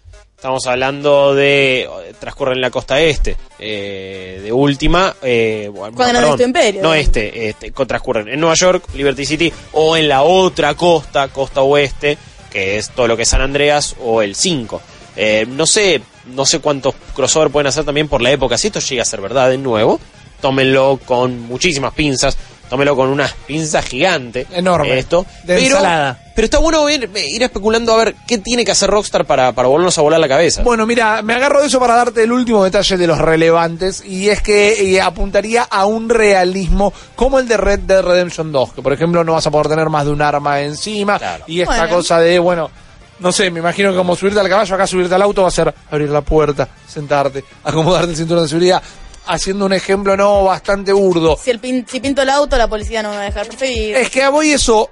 estamos 0.42 0.66
hablando 0.66 1.36
de, 1.36 1.88
transcurren 2.18 2.56
en 2.56 2.62
la 2.62 2.70
costa 2.72 3.00
este, 3.00 3.36
eh, 3.60 4.40
de 4.42 4.52
última. 4.52 5.14
Eh, 5.22 5.70
bueno, 5.72 5.94
Cuando 5.94 6.14
no 6.14 6.18
perdón, 6.18 6.36
tu 6.36 6.42
imperio, 6.42 6.82
No 6.82 6.94
este, 6.94 7.48
este, 7.48 7.70
transcurren 7.70 8.26
en 8.26 8.40
Nueva 8.40 8.56
York, 8.56 8.86
Liberty 8.92 9.24
City, 9.24 9.52
o 9.70 9.96
en 9.96 10.08
la 10.08 10.22
otra 10.22 10.74
costa, 10.74 11.28
costa 11.28 11.62
oeste, 11.62 12.18
que 12.50 12.76
es 12.76 12.90
todo 12.90 13.06
lo 13.06 13.16
que 13.16 13.22
es 13.22 13.28
San 13.28 13.40
Andreas, 13.40 13.94
o 14.02 14.20
el 14.20 14.34
5. 14.34 14.82
Eh, 15.14 15.46
no 15.48 15.64
sé, 15.64 16.02
no 16.34 16.44
sé 16.44 16.58
cuántos 16.58 16.96
crossover 17.14 17.50
pueden 17.50 17.68
hacer 17.68 17.84
también 17.84 18.08
por 18.08 18.20
la 18.20 18.32
época. 18.32 18.58
Si 18.58 18.66
esto 18.66 18.80
llega 18.80 19.02
a 19.02 19.06
ser 19.06 19.20
verdad 19.20 19.48
de 19.48 19.58
nuevo, 19.58 20.00
tómenlo 20.40 20.98
con 21.06 21.38
muchísimas 21.42 21.94
pinzas, 21.94 22.36
tómenlo 22.72 22.96
con 22.96 23.10
una 23.10 23.28
pinza 23.46 23.82
gigante. 23.82 24.46
Enorme, 24.50 24.98
Esto. 24.98 25.26
de 25.44 25.56
pero, 25.56 25.76
ensalada. 25.76 26.18
pero 26.34 26.46
está 26.46 26.56
bueno 26.56 26.88
ir, 26.88 27.10
ir 27.14 27.42
especulando 27.42 27.92
a 27.92 27.96
ver 28.02 28.14
qué 28.26 28.38
tiene 28.38 28.64
que 28.64 28.70
hacer 28.72 28.88
Rockstar 28.88 29.26
para, 29.26 29.52
para 29.52 29.68
volvernos 29.68 29.98
a 29.98 30.00
volar 30.00 30.18
la 30.18 30.26
cabeza. 30.28 30.62
Bueno, 30.62 30.86
mira, 30.86 31.20
me 31.20 31.34
agarro 31.34 31.60
de 31.60 31.66
eso 31.66 31.78
para 31.78 31.96
darte 31.96 32.22
el 32.22 32.32
último 32.32 32.64
detalle 32.64 32.96
de 32.96 33.06
los 33.06 33.18
relevantes 33.18 34.02
y 34.06 34.30
es 34.30 34.40
que 34.40 34.94
eh, 34.96 35.02
apuntaría 35.02 35.64
a 35.64 35.84
un 35.84 36.08
realismo 36.08 36.94
como 37.14 37.38
el 37.38 37.46
de 37.46 37.58
Red 37.58 37.80
Dead 37.80 38.02
Redemption 38.02 38.50
2, 38.50 38.72
que 38.72 38.80
por 38.80 38.94
ejemplo 38.94 39.22
no 39.22 39.34
vas 39.34 39.46
a 39.46 39.50
poder 39.50 39.68
tener 39.68 39.90
más 39.90 40.06
de 40.06 40.12
un 40.12 40.22
arma 40.22 40.62
encima 40.62 41.18
Claro. 41.18 41.44
y 41.46 41.60
esta 41.60 41.76
Bueno. 41.76 41.94
cosa 41.96 42.20
de, 42.20 42.38
bueno, 42.38 42.70
no 43.18 43.32
sé, 43.32 43.50
me 43.50 43.60
imagino 43.60 43.90
que 43.90 43.98
como 43.98 44.16
subirte 44.16 44.40
al 44.40 44.48
caballo, 44.48 44.74
acá 44.74 44.86
subirte 44.86 45.14
al 45.14 45.20
auto 45.20 45.42
va 45.42 45.48
a 45.48 45.50
ser 45.50 45.74
abrir 45.90 46.08
la 46.08 46.22
puerta, 46.22 46.66
sentarte, 46.88 47.44
acomodarte 47.64 48.12
el 48.12 48.16
cinturón 48.16 48.44
de 48.44 48.48
seguridad, 48.48 48.82
haciendo 49.26 49.66
un 49.66 49.72
ejemplo 49.72 50.16
no 50.16 50.44
bastante 50.44 50.92
burdo. 50.92 51.38
Si, 51.42 51.50
el 51.50 51.60
pin- 51.60 51.86
si 51.88 52.00
pinto 52.00 52.22
el 52.22 52.30
auto, 52.30 52.56
la 52.56 52.68
policía 52.68 53.02
no 53.02 53.10
me 53.10 53.16
va 53.16 53.22
a 53.22 53.26
dejar 53.26 53.46
perseguir. 53.46 53.96
Es 53.96 54.10
que 54.10 54.22
a 54.22 54.30
voy 54.30 54.50
eso, 54.52 54.90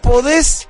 ¿podés 0.00 0.68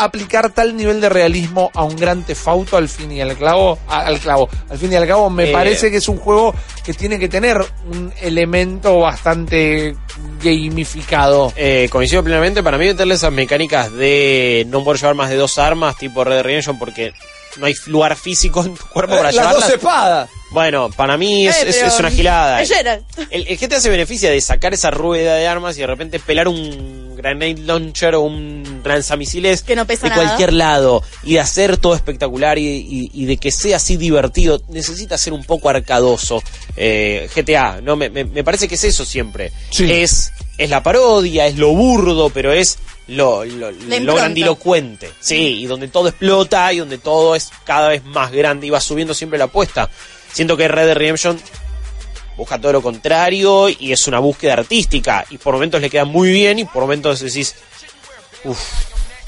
aplicar 0.00 0.50
tal 0.50 0.76
nivel 0.76 1.00
de 1.00 1.08
realismo 1.08 1.72
a 1.74 1.82
un 1.82 1.96
gran 1.96 2.22
tefauto 2.22 2.76
al 2.76 2.88
fin 2.88 3.10
y 3.10 3.20
al 3.20 3.36
clavo? 3.36 3.78
A- 3.88 4.02
al 4.06 4.20
clavo. 4.20 4.48
Al 4.70 4.78
fin 4.78 4.92
y 4.92 4.94
al 4.96 5.06
cabo, 5.08 5.28
me 5.28 5.50
Eh. 5.50 5.52
parece 5.52 5.90
que 5.90 5.96
es 5.96 6.08
un 6.08 6.18
juego 6.18 6.54
que 6.84 6.94
tiene 6.94 7.18
que 7.18 7.28
tener 7.28 7.56
un 7.90 8.12
elemento 8.20 8.98
bastante 9.00 9.96
gamificado. 10.42 11.52
Eh, 11.56 11.88
coincido 11.90 12.22
plenamente, 12.22 12.62
para 12.62 12.78
mí 12.78 12.86
meterle 12.86 13.14
esas 13.14 13.32
mecánicas 13.32 13.92
de 13.92 14.64
no 14.68 14.84
poder 14.84 15.00
llevar 15.00 15.14
más 15.16 15.30
de 15.30 15.36
dos 15.36 15.58
armas 15.58 15.96
tipo 15.96 16.22
Red 16.24 16.42
Redemption 16.42 16.78
porque 16.78 17.12
no 17.56 17.66
hay 17.66 17.74
lugar 17.86 18.16
físico 18.16 18.64
en 18.64 18.74
tu 18.74 18.84
cuerpo 18.86 19.16
para 19.16 19.30
Eh, 19.30 19.32
Las 19.32 19.34
llevarlas. 19.34 19.64
dos 19.64 19.72
espadas. 19.74 20.30
Bueno, 20.50 20.88
para 20.90 21.18
mí 21.18 21.46
es, 21.46 21.56
Eh, 21.62 21.86
es- 21.86 21.98
una 21.98 22.10
gilada. 22.10 22.62
El, 22.62 23.46
el 23.48 23.58
GTA 23.58 23.80
se 23.80 23.90
beneficia 23.90 24.30
de 24.30 24.40
sacar 24.40 24.72
esa 24.72 24.90
rueda 24.90 25.34
de 25.34 25.46
armas 25.46 25.76
y 25.76 25.80
de 25.80 25.86
repente 25.86 26.18
pelar 26.20 26.48
un 26.48 27.14
grenade 27.16 27.58
launcher 27.58 28.14
o 28.14 28.20
un 28.22 28.80
lanzamisiles 28.84 29.62
Que 29.62 29.76
no 29.76 29.86
pesa 29.86 30.04
de 30.04 30.10
nada. 30.10 30.22
cualquier 30.24 30.52
lado 30.54 31.02
y 31.24 31.34
de 31.34 31.40
hacer 31.40 31.76
todo 31.76 31.94
espectacular 31.94 32.58
y, 32.58 32.66
y- 32.66 33.10
y 33.12 33.24
de 33.26 33.36
que 33.36 33.50
sea 33.50 33.76
así 33.76 33.96
divertido. 33.96 34.62
Necesita 34.68 35.18
ser 35.18 35.32
un 35.34 35.44
poco 35.44 35.68
arcadoso. 35.68 36.42
Eh, 36.76 37.28
GTA, 37.34 37.80
¿no? 37.82 37.96
Me, 37.96 38.08
me- 38.08 38.24
me 38.24 38.42
parece 38.44 38.68
que 38.68 38.76
es 38.76 38.84
eso 38.84 39.04
siempre. 39.04 39.52
Sí. 39.70 39.90
Es, 39.92 40.32
es 40.56 40.70
la 40.70 40.82
parodia, 40.82 41.46
es 41.46 41.56
lo 41.56 41.68
burdo, 41.70 42.30
pero 42.30 42.52
es 42.52 42.78
lo, 43.08 43.44
lo, 43.44 43.70
lo 43.70 44.14
grandilocuente. 44.14 45.10
Sí, 45.20 45.60
y 45.60 45.66
donde 45.66 45.88
todo 45.88 46.08
explota 46.08 46.72
y 46.72 46.78
donde 46.78 46.98
todo 46.98 47.34
es 47.34 47.50
cada 47.64 47.88
vez 47.88 48.04
más 48.04 48.30
grande 48.30 48.66
y 48.66 48.70
va 48.70 48.80
subiendo 48.80 49.14
siempre 49.14 49.38
la 49.38 49.46
apuesta. 49.46 49.90
Siento 50.32 50.56
que 50.56 50.68
Red 50.68 50.86
Dead 50.86 50.96
Redemption 50.96 51.40
busca 52.36 52.60
todo 52.60 52.72
lo 52.72 52.82
contrario 52.82 53.68
y 53.68 53.92
es 53.92 54.06
una 54.06 54.20
búsqueda 54.20 54.52
artística 54.52 55.26
y 55.30 55.38
por 55.38 55.54
momentos 55.54 55.80
le 55.80 55.90
queda 55.90 56.04
muy 56.04 56.30
bien 56.30 56.60
y 56.60 56.64
por 56.64 56.82
momentos 56.82 57.20
decís, 57.20 57.54
uff, 58.44 58.60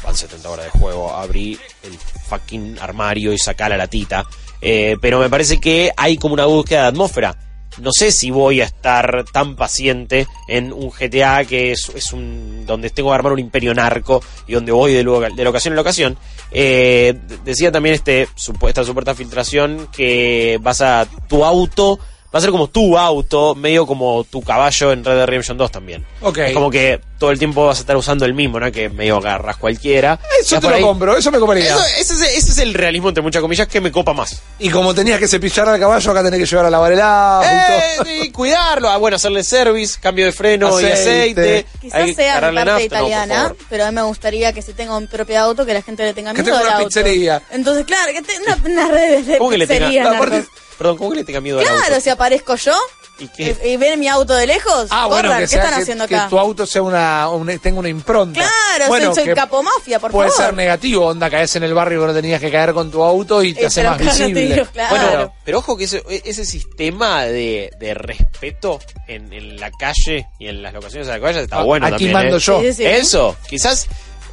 van 0.05 0.17
70 0.17 0.49
horas 0.49 0.67
de 0.67 0.79
juego, 0.79 1.13
abrí 1.13 1.59
el 1.83 1.99
fucking 2.29 2.79
armario 2.79 3.33
y 3.33 3.39
sacá 3.39 3.69
la 3.69 3.77
latita. 3.77 4.25
Eh, 4.63 4.97
pero 5.01 5.19
me 5.19 5.31
parece 5.31 5.59
que 5.59 5.91
hay 5.97 6.17
como 6.19 6.35
una 6.35 6.45
búsqueda 6.45 6.83
de 6.83 6.89
atmósfera. 6.89 7.37
No 7.79 7.91
sé 7.93 8.11
si 8.12 8.31
voy 8.31 8.61
a 8.61 8.65
estar 8.65 9.25
tan 9.33 9.57
paciente 9.57 10.27
en 10.49 10.73
un 10.73 10.91
GTA 10.91 11.45
que 11.45 11.73
es, 11.73 11.91
es 11.95 12.12
un 12.12 12.67
donde 12.67 12.91
tengo 12.91 13.11
que 13.11 13.15
armar 13.15 13.33
un 13.33 13.39
imperio 13.39 13.73
narco 13.75 14.23
y 14.47 14.55
donde 14.55 14.73
voy 14.73 14.93
de, 14.93 15.03
lugar- 15.03 15.33
de 15.33 15.45
locación 15.45 15.73
en 15.73 15.77
locación. 15.77 16.17
Eh, 16.50 17.15
d- 17.29 17.39
decía 17.45 17.71
también 17.71 17.95
este 17.95 18.29
esta 18.69 18.85
supuesta 18.85 19.15
filtración 19.15 19.89
que 19.93 20.59
vas 20.61 20.81
a 20.81 21.07
tu 21.29 21.45
auto 21.45 21.99
va 22.33 22.39
a 22.39 22.41
ser 22.41 22.51
como 22.51 22.69
tu 22.69 22.97
auto, 22.97 23.55
medio 23.55 23.87
como 23.87 24.25
tu 24.25 24.41
caballo 24.43 24.93
en 24.93 25.05
Red 25.05 25.17
Dead 25.17 25.27
Redemption 25.27 25.57
2 25.59 25.71
también. 25.73 26.07
Ok. 26.23 26.39
Es 26.39 26.55
como 26.55 26.71
que 26.71 27.01
todo 27.19 27.31
el 27.33 27.39
tiempo 27.39 27.67
vas 27.67 27.79
a 27.79 27.81
estar 27.81 27.97
usando 27.97 28.25
el 28.25 28.33
mismo, 28.35 28.59
¿no? 28.61 28.71
Que 28.73 28.89
medio 28.89 29.17
agarras 29.19 29.57
cualquiera. 29.57 30.19
Eso 30.41 30.55
Ya 30.55 30.61
te 30.61 30.69
lo 30.71 30.75
ahí- 30.77 30.83
compro, 30.83 31.17
eso 31.17 31.31
me 31.31 31.39
coparía. 31.39 31.75
Eso- 31.75 31.85
ese, 31.99 32.15
es, 32.15 32.21
ese 32.39 32.51
es 32.53 32.59
el 32.59 32.73
realismo, 32.73 33.09
entre 33.09 33.23
muchas 33.23 33.43
comillas, 33.43 33.67
que 33.69 33.81
me 33.81 33.93
copa 33.93 34.13
más. 34.15 34.41
Y 34.59 34.71
como 34.71 34.95
tenías 34.95 35.19
que 35.19 35.29
cepillar 35.29 35.69
al 35.69 35.79
caballo, 35.81 36.11
acá 36.11 36.23
tenés 36.23 36.41
que 36.41 36.47
llevar 36.47 36.67
a 36.67 36.71
lavar 36.71 36.93
el 36.93 37.01
auto. 37.01 37.49
Eh, 37.51 38.23
y 38.25 38.31
cuidarlo, 38.31 38.89
ah, 38.89 38.97
bueno, 38.97 39.17
hacerle 39.17 39.43
service, 39.45 39.99
cambio 40.01 40.25
de 40.27 40.33
freno 40.33 40.81
y 40.81 40.85
Aceite. 40.87 41.67
Quizás 41.81 41.95
hay 42.01 42.07
que 42.07 42.15
sea 42.15 42.35
mi 42.37 42.41
parte 42.41 42.65
nafta, 42.65 42.83
italiana, 42.85 43.55
pero 43.69 43.85
a 43.85 43.91
mí 43.91 43.95
me 43.97 44.03
gustaría 44.03 44.53
que 44.53 44.63
si 44.63 44.73
tengo 44.73 44.97
un 44.97 45.07
propio 45.09 45.41
auto, 45.41 45.67
que 45.67 45.75
la 45.75 45.83
gente 45.83 46.05
le 46.05 46.15
tenga 46.15 46.33
Que 46.33 46.43
miedo 46.43 46.55
tenga 46.57 46.61
al 46.61 46.67
una 46.67 46.77
auto. 46.85 46.89
pizzería. 46.89 47.43
Entonces, 47.51 47.85
claro, 47.85 48.13
que 48.13 48.23
tenga 48.23 48.57
una, 48.65 48.73
una 48.85 48.89
red 48.95 49.25
de 49.25 49.37
¿Cómo 49.39 49.51
que 49.51 49.59
le 49.59 49.67
tenga- 49.67 49.91
No. 49.91 50.43
Perdón, 50.81 50.97
¿cómo 50.97 51.11
que 51.11 51.17
le 51.19 51.25
tenga 51.25 51.43
miedo 51.43 51.59
al 51.61 51.67
Claro, 51.67 52.01
si 52.01 52.09
aparezco 52.09 52.57
yo 52.57 52.73
¿Y 53.19 53.29
qué? 53.29 53.55
y, 53.65 53.69
y 53.69 53.77
ven 53.77 54.01
mi 54.01 54.09
auto 54.09 54.33
de 54.35 54.47
lejos, 54.47 54.87
Ah, 54.89 55.05
bueno, 55.07 55.25
corran, 55.29 55.41
que, 55.41 55.45
¿qué 55.45 55.49
sea, 55.49 55.63
están 55.65 55.77
que, 55.77 55.83
haciendo 55.83 56.09
que 56.09 56.17
acá? 56.17 56.29
tu 56.31 56.39
auto 56.39 56.65
sea 56.65 56.81
una, 56.81 57.29
una- 57.29 57.59
tenga 57.59 57.79
una 57.81 57.91
impronta. 57.91 58.41
Claro, 58.41 58.89
bueno, 58.89 59.07
soy, 59.09 59.15
soy 59.17 59.25
que 59.27 59.35
capomafia, 59.35 59.99
por 59.99 60.11
puede 60.11 60.31
favor. 60.31 60.45
ser 60.47 60.55
negativo, 60.55 61.05
onda, 61.09 61.29
caes 61.29 61.55
en 61.57 61.65
el 61.65 61.75
barrio 61.75 62.01
que 62.01 62.07
no 62.07 62.15
tenías 62.15 62.41
que 62.41 62.51
caer 62.51 62.73
con 62.73 62.91
tu 62.91 63.03
auto 63.03 63.43
y 63.43 63.53
te 63.53 63.65
Eh, 63.65 63.67
hace 63.67 63.83
más 63.85 63.99
claro, 63.99 64.17
visible. 64.17 64.41
digo, 64.55 64.67
claro. 64.73 64.97
Bueno, 64.97 65.35
pero 65.45 65.59
ojo 65.59 65.77
que 65.77 65.85
ese, 65.85 66.03
ese 66.09 66.47
sistema 66.47 67.25
de, 67.25 67.71
de 67.79 67.93
respeto 67.93 68.81
en, 69.07 69.31
en 69.35 69.61
la 69.61 69.71
calle 69.73 70.29
y 70.39 70.47
en 70.49 70.63
las 70.63 70.73
locaciones 70.73 71.07
de 71.07 71.13
la 71.13 71.21
calle 71.21 71.41
está 71.43 71.59
Ah, 71.59 71.63
bueno 71.65 71.85
Aquí 71.89 71.93
también. 72.11 72.13
mando 72.15 72.37
¿eh? 72.39 72.41
yo. 72.41 72.61
Sí, 72.63 72.67
sí, 72.69 72.73
sí. 72.75 72.87
Eso, 72.87 73.37
quizás 73.51 73.87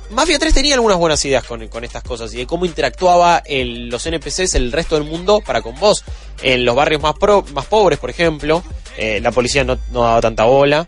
Mafia 0.10 0.40
3 0.40 0.54
tenía 0.54 0.76
algunas 0.76 0.98
buenas 0.98 1.24
ideas 1.26 1.44
con, 1.44 1.62
estas 1.84 2.02
cosas 2.04 2.34
y 2.34 2.38
de 2.38 2.48
cómo 2.48 2.66
interactuaba 2.66 3.42
el- 3.46 3.90
los 3.90 4.06
NPCs, 4.06 4.56
el 4.56 4.72
resto 4.72 4.96
del 4.96 5.04
mundo 5.04 5.42
para 5.46 5.62
con 5.62 5.78
vos. 5.80 6.04
En 6.42 6.64
los 6.64 6.76
barrios 6.76 7.02
más, 7.02 7.14
pro- 7.16 7.44
más 7.54 7.66
pobres, 7.66 8.00
por 8.00 8.10
ejemplo, 8.10 8.64
eh, 8.98 9.20
la 9.22 9.32
policía 9.32 9.64
no, 9.66 9.78
no 9.92 10.04
daba 10.04 10.22
tanta 10.22 10.46
bola 10.46 10.88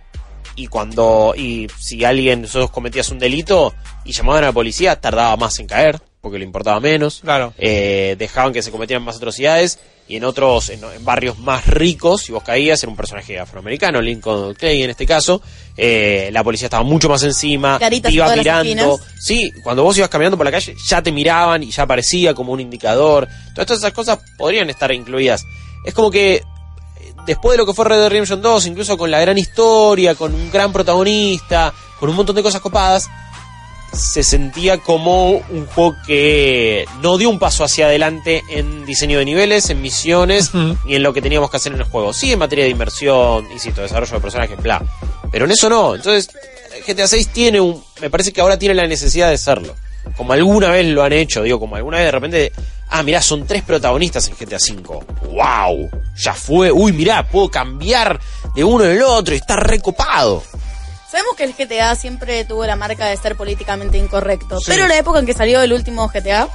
y 0.56 0.68
cuando 0.68 1.34
y 1.38 1.68
si 1.78 2.04
alguien 2.06 2.44
nosotros 2.44 2.72
cometías 2.72 3.10
un 3.10 3.20
delito 3.20 3.74
y 4.06 4.14
llamaban 4.14 4.44
a 4.44 4.48
la 4.48 4.54
policía 4.54 5.00
tardaba 5.00 5.36
más 5.38 5.60
en 5.60 5.68
caer 5.68 6.02
porque 6.22 6.38
le 6.38 6.46
importaba 6.46 6.80
menos. 6.80 7.22
Claro. 7.22 7.54
Eh, 7.58 8.16
dejaban 8.18 8.54
que 8.54 8.62
se 8.62 8.72
cometieran 8.72 9.04
más 9.04 9.18
atrocidades 9.18 9.80
y 10.08 10.16
en 10.18 10.24
otros 10.24 10.70
en, 10.70 10.84
en 10.84 11.06
barrios 11.06 11.38
más 11.38 11.68
ricos 11.68 12.24
si 12.24 12.32
vos 12.32 12.44
caías 12.44 12.82
era 12.82 12.90
un 12.90 12.96
personaje 12.96 13.38
afroamericano 13.38 14.02
Lincoln 14.02 14.56
Clay 14.56 14.82
en 14.82 14.90
este 14.90 15.06
caso 15.06 15.40
eh, 15.78 16.32
la 16.34 16.44
policía 16.44 16.66
estaba 16.66 16.84
mucho 16.84 17.08
más 17.08 17.22
encima 17.22 17.78
Caritas 17.78 18.10
te 18.10 18.16
iba 18.16 18.36
mirando. 18.36 19.00
sí 19.20 19.52
cuando 19.62 19.84
vos 19.84 19.96
ibas 20.00 20.10
caminando 20.10 20.36
por 20.36 20.48
la 20.48 20.52
calle 20.52 20.76
ya 20.88 21.04
te 21.04 21.12
miraban 21.12 21.62
y 21.62 21.70
ya 21.70 21.84
aparecía 21.84 22.34
como 22.34 22.54
un 22.54 22.60
indicador. 22.60 23.28
Todas 23.54 23.78
esas 23.78 23.94
cosas 23.94 24.20
podrían 24.38 24.70
estar 24.70 24.92
incluidas. 24.92 25.46
Es 25.86 25.94
como 25.94 26.10
que 26.10 26.42
después 27.26 27.54
de 27.54 27.58
lo 27.58 27.66
que 27.66 27.74
fue 27.74 27.86
Red 27.86 27.98
Dead 27.98 28.10
Redemption 28.10 28.42
2, 28.42 28.66
incluso 28.68 28.98
con 28.98 29.12
la 29.12 29.20
gran 29.20 29.38
historia, 29.38 30.16
con 30.16 30.34
un 30.34 30.52
gran 30.52 30.74
protagonista, 30.74 31.74
con 32.00 32.10
un 32.10 32.16
montón 32.16 32.36
de 32.36 32.44
cosas 32.44 32.62
copadas, 32.62 33.10
se 33.94 34.24
sentía 34.24 34.78
como 34.78 35.32
un 35.32 35.66
juego 35.68 35.96
que 36.06 36.86
no 37.02 37.18
dio 37.18 37.30
un 37.30 37.40
paso 37.40 37.64
hacia 37.64 37.88
adelante 37.88 38.44
en 38.50 38.86
diseño 38.86 39.20
de 39.20 39.26
niveles, 39.26 39.70
en 39.70 39.82
misiones, 39.82 40.52
ni 40.86 40.96
en 40.96 41.04
lo 41.04 41.14
que 41.14 41.22
teníamos 41.22 41.50
que 41.50 41.58
hacer 41.58 41.74
en 41.74 41.80
el 41.80 41.86
juego. 41.86 42.14
Sí, 42.14 42.32
en 42.32 42.40
materia 42.40 42.66
de 42.66 42.72
inversión, 42.72 43.48
insisto, 43.52 43.82
desarrollo 43.82 44.14
de 44.14 44.20
personajes, 44.22 44.58
bla. 44.62 44.82
Pero 45.32 45.46
en 45.46 45.52
eso 45.52 45.70
no. 45.70 45.96
Entonces, 45.96 46.30
GTA 46.88 47.08
6 47.08 47.28
tiene 47.30 47.60
un. 47.60 47.84
Me 48.02 48.10
parece 48.10 48.32
que 48.32 48.42
ahora 48.42 48.58
tiene 48.58 48.76
la 48.76 48.88
necesidad 48.88 49.30
de 49.30 49.38
serlo. 49.38 49.76
Como 50.16 50.34
alguna 50.34 50.70
vez 50.70 50.86
lo 50.88 51.04
han 51.04 51.14
hecho, 51.14 51.44
digo, 51.44 51.60
como 51.60 51.76
alguna 51.76 51.98
vez 51.98 52.08
de 52.08 52.12
repente. 52.12 52.52
Ah, 52.92 53.04
mirá, 53.04 53.22
son 53.22 53.46
tres 53.46 53.62
protagonistas 53.62 54.28
en 54.30 54.36
GTA 54.36 54.60
5. 54.60 55.06
¡Wow! 55.32 55.90
Ya 56.18 56.34
fue. 56.34 56.72
Uy, 56.72 56.92
mirá, 56.92 57.28
puedo 57.28 57.50
cambiar 57.50 58.20
de 58.56 58.64
uno 58.64 58.84
en 58.86 58.92
el 58.92 59.04
otro 59.04 59.36
y 59.36 59.38
está 59.38 59.56
recopado. 59.56 60.44
Sabemos 61.10 61.36
que 61.36 61.44
el 61.44 61.54
GTA 61.54 61.96
siempre 61.96 62.46
tuvo 62.46 62.66
la 62.66 62.76
marca 62.76 63.08
de 63.08 63.18
ser 63.18 63.36
políticamente 63.36 63.98
incorrecto, 63.98 64.60
Sí. 64.60 64.66
pero 64.68 64.88
la 64.88 64.98
época 64.98 65.20
en 65.20 65.26
que 65.26 65.34
salió 65.34 65.62
el 65.62 65.74
último 65.74 66.08
GTA 66.08 66.48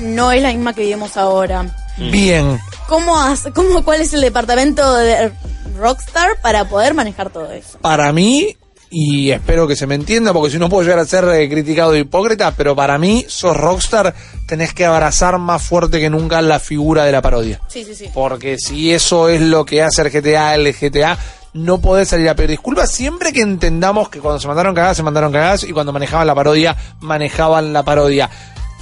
no 0.00 0.30
es 0.32 0.40
la 0.42 0.48
misma 0.52 0.72
que 0.74 0.82
vivimos 0.82 1.16
ahora. 1.16 1.66
Bien. 1.96 2.60
¿Cómo, 2.88 3.18
has- 3.20 3.48
cómo, 3.54 3.82
¿Cuál 3.84 4.02
es 4.02 4.12
el 4.14 4.20
departamento 4.20 4.94
de 4.94 5.32
Rockstar 5.76 6.38
para 6.40 6.68
poder 6.68 6.94
manejar 6.94 7.30
todo 7.30 7.50
eso? 7.50 7.78
Para 7.80 8.12
mí, 8.12 8.56
y 8.90 9.30
espero 9.32 9.66
que 9.66 9.74
se 9.74 9.88
me 9.88 9.96
entienda, 9.96 10.32
porque 10.32 10.52
si 10.52 10.58
no 10.58 10.68
puedo 10.68 10.84
llegar 10.84 11.00
a 11.00 11.04
ser 11.06 11.24
eh, 11.24 11.48
criticado 11.48 11.90
de 11.90 12.00
hipócrita, 12.00 12.52
pero 12.56 12.76
para 12.76 12.98
mí, 12.98 13.24
sos 13.28 13.56
rockstar, 13.56 14.14
tenés 14.46 14.72
que 14.72 14.84
abrazar 14.84 15.38
más 15.38 15.62
fuerte 15.62 15.98
que 15.98 16.08
nunca 16.10 16.40
la 16.42 16.60
figura 16.60 17.04
de 17.04 17.10
la 17.12 17.20
parodia. 17.22 17.60
Sí, 17.66 17.84
sí, 17.84 17.94
sí. 17.96 18.08
Porque 18.14 18.56
si 18.58 18.92
eso 18.92 19.28
es 19.28 19.40
lo 19.40 19.64
que 19.64 19.82
hace 19.82 20.02
el 20.02 20.10
GTA, 20.10 20.54
el 20.54 20.72
GTA, 20.72 21.18
no 21.56 21.80
podés 21.80 22.08
salir 22.08 22.28
a 22.28 22.34
pedir 22.36 22.50
disculpas 22.50 22.90
siempre 22.92 23.32
que 23.32 23.40
entendamos 23.40 24.08
que 24.08 24.20
cuando 24.20 24.38
se 24.40 24.46
mandaron 24.48 24.74
cagadas, 24.74 24.96
se 24.96 25.02
mandaron 25.02 25.32
cagadas 25.32 25.64
y 25.64 25.72
cuando 25.72 25.92
manejaban 25.92 26.26
la 26.26 26.34
parodia, 26.34 26.76
manejaban 27.00 27.72
la 27.72 27.82
parodia. 27.82 28.30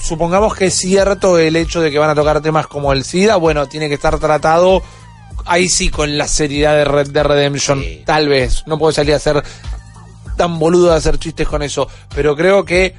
Supongamos 0.02 0.54
que 0.54 0.66
es 0.66 0.74
cierto 0.76 1.38
el 1.38 1.56
hecho 1.56 1.80
de 1.80 1.90
que 1.90 1.98
van 1.98 2.10
a 2.10 2.14
tocar 2.14 2.40
temas 2.42 2.66
como 2.66 2.92
el 2.92 3.04
SIDA, 3.04 3.36
bueno, 3.36 3.66
tiene 3.66 3.88
que 3.88 3.94
estar 3.94 4.18
tratado 4.18 4.82
ahí 5.46 5.68
sí 5.68 5.88
con 5.88 6.16
la 6.18 6.26
seriedad 6.28 6.74
de 6.74 6.84
Red 6.84 7.10
Dead 7.10 7.24
Redemption, 7.24 7.80
Sí. 7.80 8.02
tal 8.04 8.28
vez. 8.28 8.64
No 8.66 8.78
puedo 8.78 8.92
salir 8.92 9.14
a 9.14 9.16
hacer 9.16 9.42
tan 10.36 10.58
boludo 10.58 10.90
de 10.90 10.96
hacer 10.96 11.18
chistes 11.18 11.46
con 11.48 11.62
eso, 11.62 11.88
pero 12.14 12.34
creo 12.36 12.64
que 12.64 12.94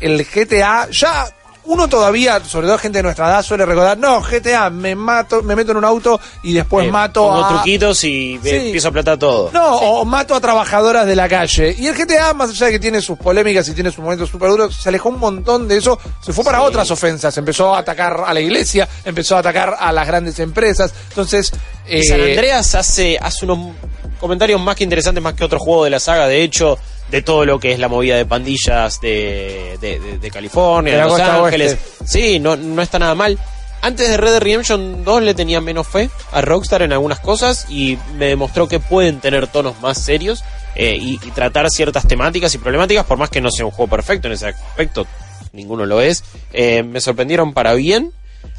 el 0.00 0.24
GTA 0.24 0.88
ya 0.90 1.26
uno 1.68 1.86
todavía, 1.88 2.40
sobre 2.44 2.66
todo 2.66 2.78
gente 2.78 2.98
de 2.98 3.02
nuestra 3.02 3.28
edad, 3.28 3.42
suele 3.42 3.64
recordar, 3.66 3.96
no, 3.98 4.20
GTA, 4.22 4.70
me 4.70 4.94
mato, 4.94 5.42
me 5.42 5.54
meto 5.54 5.70
en 5.72 5.76
un 5.78 5.84
auto 5.84 6.18
y 6.42 6.52
después 6.52 6.86
Eh, 6.86 6.90
mato 6.90 7.22
pongo 7.28 7.44
a 7.44 7.48
truquitos 7.48 8.02
y 8.04 8.34
eh, 8.36 8.40
Sí. 8.42 8.50
empiezo 8.66 8.88
a 8.88 8.90
aplatar 8.90 9.18
todo. 9.18 9.50
no, 9.52 9.76
o 9.76 10.04
mato 10.04 10.34
a 10.34 10.40
trabajadoras 10.40 11.06
de 11.06 11.14
la 11.14 11.28
calle. 11.28 11.74
Y 11.78 11.86
el 11.86 11.94
GTA, 11.94 12.32
más 12.34 12.50
allá 12.50 12.66
de 12.66 12.72
que 12.72 12.78
tiene 12.78 13.00
sus 13.00 13.18
polémicas 13.18 13.68
y 13.68 13.72
tiene 13.74 13.90
sus 13.90 14.00
momentos 14.02 14.28
súper 14.30 14.48
duros, 14.50 14.74
se 14.74 14.88
alejó 14.88 15.10
un 15.10 15.18
montón 15.18 15.68
de 15.68 15.76
eso, 15.76 15.98
se 16.20 16.32
fue 16.32 16.42
para 16.44 16.58
Sí. 16.58 16.64
otras 16.64 16.90
ofensas. 16.90 17.36
Empezó 17.38 17.74
a 17.74 17.78
atacar 17.80 18.22
a 18.26 18.32
la 18.34 18.40
iglesia, 18.40 18.88
empezó 19.04 19.36
a 19.36 19.40
atacar 19.40 19.76
a 19.78 19.92
las 19.92 20.06
grandes 20.06 20.38
empresas. 20.40 20.92
Entonces, 21.10 21.52
Y 21.90 22.00
eh, 22.00 22.02
San 22.04 22.20
Andreas 22.20 22.74
hace, 22.74 23.18
hace 23.20 23.44
unos 23.46 23.74
comentarios 24.20 24.60
más 24.60 24.74
que 24.76 24.84
interesantes, 24.84 25.22
más 25.22 25.34
que 25.34 25.44
otro 25.44 25.58
juego 25.58 25.84
de 25.84 25.90
la 25.90 26.00
saga, 26.00 26.26
de 26.26 26.42
hecho, 26.42 26.78
de 27.10 27.22
todo 27.22 27.44
lo 27.44 27.58
que 27.58 27.72
es 27.72 27.78
la 27.78 27.88
movida 27.88 28.16
de 28.16 28.26
pandillas 28.26 29.00
de, 29.00 29.78
de, 29.80 29.98
de- 29.98 30.18
de 30.18 30.30
California, 30.30 30.96
De 30.96 31.02
Los 31.02 31.18
Ángeles. 31.20 31.72
oeste. 31.72 32.04
Sí, 32.06 32.38
no, 32.38 32.56
no 32.56 32.82
está 32.82 32.98
nada 32.98 33.14
mal. 33.14 33.38
Antes 33.80 34.08
de 34.10 34.16
Red 34.16 34.32
Dead 34.32 34.40
Redemption 34.42 35.04
2 35.04 35.22
le 35.22 35.34
tenía 35.34 35.60
menos 35.60 35.86
fe 35.86 36.10
a 36.32 36.40
Rockstar 36.40 36.82
en 36.82 36.92
algunas 36.92 37.20
cosas 37.20 37.66
y 37.70 37.96
me 38.16 38.26
demostró 38.26 38.66
que 38.68 38.80
pueden 38.80 39.20
tener 39.20 39.46
tonos 39.46 39.80
más 39.80 39.98
serios 40.02 40.42
eh, 40.74 40.98
y, 41.00 41.14
y 41.24 41.30
tratar 41.30 41.70
ciertas 41.70 42.06
temáticas 42.06 42.52
y 42.54 42.58
problemáticas, 42.58 43.04
por 43.06 43.18
más 43.18 43.30
que 43.30 43.40
no 43.40 43.50
sea 43.52 43.64
un 43.66 43.70
juego 43.70 43.88
perfecto 43.88 44.26
en 44.26 44.34
ese 44.34 44.48
aspecto, 44.48 45.06
ninguno 45.52 45.86
lo 45.86 46.00
es. 46.00 46.24
Eh, 46.52 46.82
me 46.82 47.00
sorprendieron 47.00 47.54
para 47.54 47.74
bien. 47.74 48.12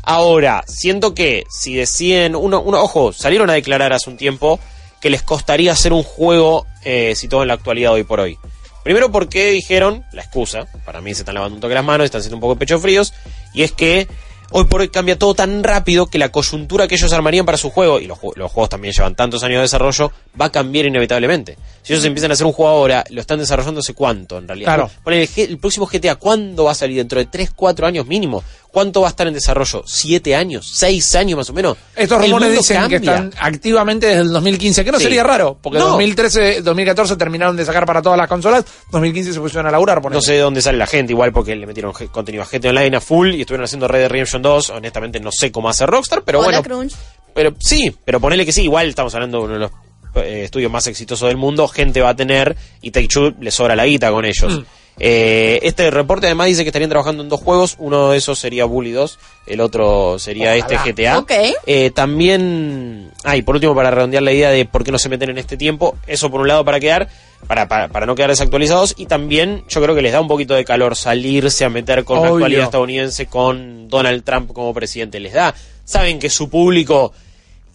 Ahora, 0.03 0.63
siento 0.67 1.13
que 1.13 1.43
si 1.49 1.75
deciden, 1.75 2.35
uno, 2.35 2.61
uno, 2.61 2.81
ojo, 2.81 3.11
salieron 3.11 3.49
a 3.49 3.53
declarar 3.53 3.91
hace 3.91 4.09
un 4.09 4.15
tiempo 4.17 4.57
que 5.01 5.09
les 5.09 5.23
costaría 5.23 5.71
hacer 5.71 5.93
un 5.93 6.03
juego 6.03 6.65
eh, 6.83 7.15
situado 7.15 7.43
en 7.43 7.47
la 7.49 7.53
actualidad 7.55 7.93
hoy 7.93 8.03
por 8.03 8.19
hoy. 8.19 8.37
Primero 8.83 9.11
porque 9.11 9.51
dijeron, 9.51 10.05
la 10.13 10.21
excusa, 10.21 10.67
para 10.85 11.01
mí 11.01 11.13
se 11.13 11.21
están 11.21 11.35
lavando 11.35 11.55
un 11.55 11.61
toque 11.61 11.73
las 11.73 11.83
manos, 11.83 12.05
están 12.05 12.21
siendo 12.21 12.37
un 12.37 12.41
poco 12.41 12.55
pecho 12.55 12.79
fríos, 12.79 13.13
y 13.53 13.63
es 13.63 13.71
que 13.73 14.07
hoy 14.51 14.65
por 14.65 14.81
hoy 14.81 14.89
cambia 14.89 15.19
todo 15.19 15.35
tan 15.35 15.63
rápido 15.63 16.07
que 16.07 16.17
la 16.17 16.29
coyuntura 16.29 16.87
que 16.87 16.95
ellos 16.95 17.11
armarían 17.11 17.45
para 17.45 17.57
su 17.57 17.69
juego, 17.69 17.99
y 17.99 18.07
los, 18.07 18.17
los 18.35 18.51
juegos 18.51 18.69
también 18.69 18.93
llevan 18.93 19.15
tantos 19.15 19.43
años 19.43 19.57
de 19.57 19.63
desarrollo, 19.63 20.11
va 20.39 20.45
a 20.45 20.51
cambiar 20.51 20.85
inevitablemente. 20.85 21.57
Si 21.83 21.93
ellos 21.93 22.05
empiezan 22.05 22.31
a 22.31 22.35
hacer 22.35 22.47
un 22.47 22.53
juego 22.53 22.71
ahora, 22.71 23.03
lo 23.09 23.19
están 23.19 23.39
desarrollando 23.39 23.81
hace 23.81 23.93
cuánto 23.93 24.37
en 24.37 24.47
realidad. 24.47 24.75
Claro. 24.75 24.91
El, 25.07 25.29
el 25.35 25.57
próximo 25.57 25.85
GTA, 25.85 26.15
¿cuándo 26.15 26.63
va 26.63 26.71
a 26.71 26.75
salir? 26.75 26.97
¿Dentro 26.97 27.19
de 27.19 27.25
3, 27.25 27.51
4 27.55 27.85
años 27.85 28.07
mínimo? 28.07 28.43
¿Cuánto 28.71 29.01
va 29.01 29.07
a 29.07 29.09
estar 29.09 29.27
en 29.27 29.33
desarrollo? 29.33 29.83
¿7 29.83 30.35
años? 30.35 30.71
¿6 30.81 31.15
años 31.17 31.37
más 31.37 31.49
o 31.49 31.53
menos? 31.53 31.75
estos 31.95 32.21
rumores 32.21 32.51
dicen 32.51 32.87
que 32.87 32.97
están 32.97 33.33
activamente 33.39 34.05
desde 34.07 34.21
el 34.21 34.31
2015, 34.31 34.85
que 34.85 34.91
no 34.91 34.97
Sí. 34.99 35.05
sería 35.05 35.23
raro, 35.23 35.57
porque 35.61 35.79
No. 35.79 35.87
2013, 35.89 36.61
2014 36.61 37.15
terminaron 37.15 37.55
de 37.57 37.65
sacar 37.65 37.85
para 37.85 38.01
todas 38.01 38.17
las 38.17 38.27
consolas, 38.27 38.63
2015 38.91 39.33
se 39.33 39.39
pusieron 39.39 39.65
a 39.67 39.71
laburar. 39.71 39.99
No 40.11 40.21
sé 40.21 40.33
de 40.33 40.39
dónde 40.39 40.61
sale 40.61 40.77
la 40.77 40.87
gente, 40.87 41.13
igual 41.13 41.31
porque 41.33 41.55
le 41.55 41.65
metieron 41.65 41.93
contenido 42.11 42.43
a 42.43 42.47
GTA 42.47 42.69
Online 42.69 42.97
a 42.97 43.01
full 43.01 43.33
y 43.33 43.41
estuvieron 43.41 43.65
haciendo 43.65 43.87
Red 43.87 43.99
Dead 44.01 44.09
Redemption 44.09 44.41
2. 44.41 44.69
Honestamente 44.69 45.19
no 45.19 45.31
sé 45.31 45.51
cómo 45.51 45.67
hace 45.69 45.85
Rockstar, 45.85 46.21
pero 46.23 46.39
Hola, 46.39 46.59
bueno. 46.61 46.63
Crunch. 46.63 46.93
Pero 47.33 47.53
sí, 47.59 47.95
pero 48.05 48.19
ponele 48.19 48.45
que 48.45 48.51
sí, 48.51 48.63
igual 48.63 48.87
estamos 48.87 49.13
hablando 49.15 49.39
de 49.39 49.43
uno 49.45 49.53
de 49.53 49.59
los 49.59 49.71
eh, 50.15 50.41
estudios 50.45 50.71
más 50.71 50.85
exitosos 50.87 51.27
del 51.27 51.37
mundo, 51.37 51.67
gente 51.67 52.01
va 52.01 52.09
a 52.09 52.15
tener 52.15 52.55
y 52.81 52.91
Take 52.91 53.07
Two 53.07 53.33
le 53.39 53.51
sobra 53.51 53.75
la 53.75 53.85
guita 53.85 54.11
con 54.11 54.25
ellos. 54.25 54.61
Eh, 55.01 55.59
este 55.63 55.89
reporte 55.91 56.27
además 56.27 56.47
dice 56.47 56.63
que 56.63 56.69
estarían 56.69 56.89
trabajando 56.89 57.23
en 57.23 57.29
dos 57.29 57.39
juegos, 57.39 57.75
uno 57.79 58.09
de 58.11 58.17
esos 58.17 58.37
sería 58.37 58.65
Bully 58.65 58.91
2, 58.91 59.17
el 59.47 59.61
otro 59.61 60.19
sería 60.19 60.53
Ojalá. 60.53 60.57
este 60.57 60.91
GTA. 60.91 61.25
Eh, 61.65 61.91
también, 61.91 63.11
ah, 63.23 63.37
y 63.37 63.41
por 63.41 63.55
último 63.55 63.73
para 63.73 63.91
redondear 63.91 64.23
la 64.23 64.33
idea 64.33 64.49
de 64.49 64.65
por 64.65 64.83
qué 64.83 64.91
no 64.91 64.99
se 64.99 65.07
meten 65.07 65.29
en 65.29 65.37
este 65.37 65.55
tiempo, 65.55 65.95
eso 66.05 66.29
por 66.29 66.41
un 66.41 66.49
lado 66.49 66.65
para 66.65 66.81
quedar, 66.81 67.07
para, 67.47 67.69
para, 67.69 67.87
para 67.87 68.05
no 68.05 68.15
quedar 68.15 68.29
desactualizados 68.29 68.93
y 68.97 69.05
también 69.05 69.63
yo 69.69 69.81
creo 69.81 69.95
que 69.95 70.01
les 70.01 70.11
da 70.11 70.19
un 70.19 70.27
poquito 70.27 70.53
de 70.53 70.65
calor 70.65 70.97
salirse 70.97 71.63
a 71.63 71.69
meter 71.69 72.03
con 72.03 72.21
la 72.21 72.27
actualidad 72.27 72.65
estadounidense 72.65 73.27
con 73.27 73.87
Donald 73.87 74.23
Trump 74.25 74.51
como 74.51 74.73
presidente, 74.73 75.21
les 75.21 75.31
da, 75.31 75.55
saben 75.85 76.19
que 76.19 76.29
su 76.29 76.49
público 76.49 77.13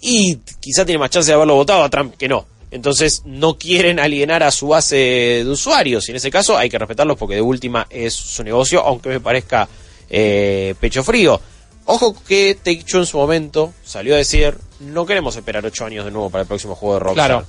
y 0.03 0.37
quizá 0.61 0.85
tiene 0.85 0.99
más 0.99 1.09
chance 1.09 1.31
de 1.31 1.35
haberlo 1.35 1.55
votado 1.55 1.83
a 1.83 1.89
Trump 1.89 2.15
que 2.17 2.29
no. 2.29 2.45
Entonces 2.75 3.23
no 3.25 3.57
quieren 3.57 4.01
alienar 4.01 4.43
a 4.43 4.51
su 4.51 4.67
base 4.67 4.97
de 5.45 5.49
usuarios. 5.49 6.09
Y 6.09 6.11
en 6.11 6.17
ese 6.17 6.29
caso 6.29 6.59
hay 6.59 6.69
que 6.69 6.77
respetarlos 6.77 7.17
porque 7.17 7.37
de 7.37 7.41
última 7.41 7.87
es 7.89 8.13
su 8.13 8.43
negocio, 8.43 8.81
aunque 8.81 9.11
me 9.11 9.21
parezca 9.21 9.69
eh, 10.11 10.75
pecho 10.81 11.05
frío. 11.05 11.41
Ojo 11.85 12.17
que 12.27 12.57
Take 12.57 12.83
Two 12.83 12.99
en 12.99 13.07
su 13.07 13.17
momento 13.17 13.73
salió 13.85 14.15
a 14.15 14.19
decir, 14.19 14.59
no 14.81 15.07
queremos 15.07 15.37
esperar 15.37 15.65
ocho 15.65 15.85
años 15.85 16.05
de 16.05 16.11
nuevo 16.11 16.31
para 16.31 16.43
el 16.43 16.49
próximo 16.49 16.75
juego 16.75 16.95
de 16.95 17.01
Rockstar. 17.01 17.31
Claro. 17.31 17.47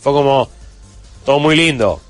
Fue 0.00 0.12
como, 0.12 0.48
todo 1.24 1.40
muy 1.40 1.56
lindo. 1.56 2.00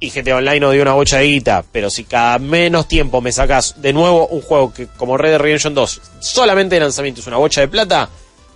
Y 0.00 0.10
GTA 0.10 0.38
Online 0.38 0.58
nos 0.58 0.72
dio 0.72 0.82
una 0.82 0.94
bocha 0.94 1.18
de 1.18 1.26
guita, 1.26 1.64
pero 1.70 1.90
si 1.90 2.02
cada 2.02 2.40
menos 2.40 2.88
tiempo 2.88 3.20
me 3.20 3.30
sacas 3.30 3.80
de 3.80 3.92
nuevo 3.92 4.26
un 4.26 4.40
juego 4.40 4.74
que 4.74 4.88
como 4.88 5.16
Red 5.16 5.30
Dead 5.30 5.40
Redemption 5.40 5.74
2 5.74 6.00
solamente 6.18 6.74
de 6.74 6.80
lanzamiento 6.80 7.20
es 7.20 7.26
una 7.28 7.36
bocha 7.36 7.60
de 7.60 7.68
plata, 7.68 8.10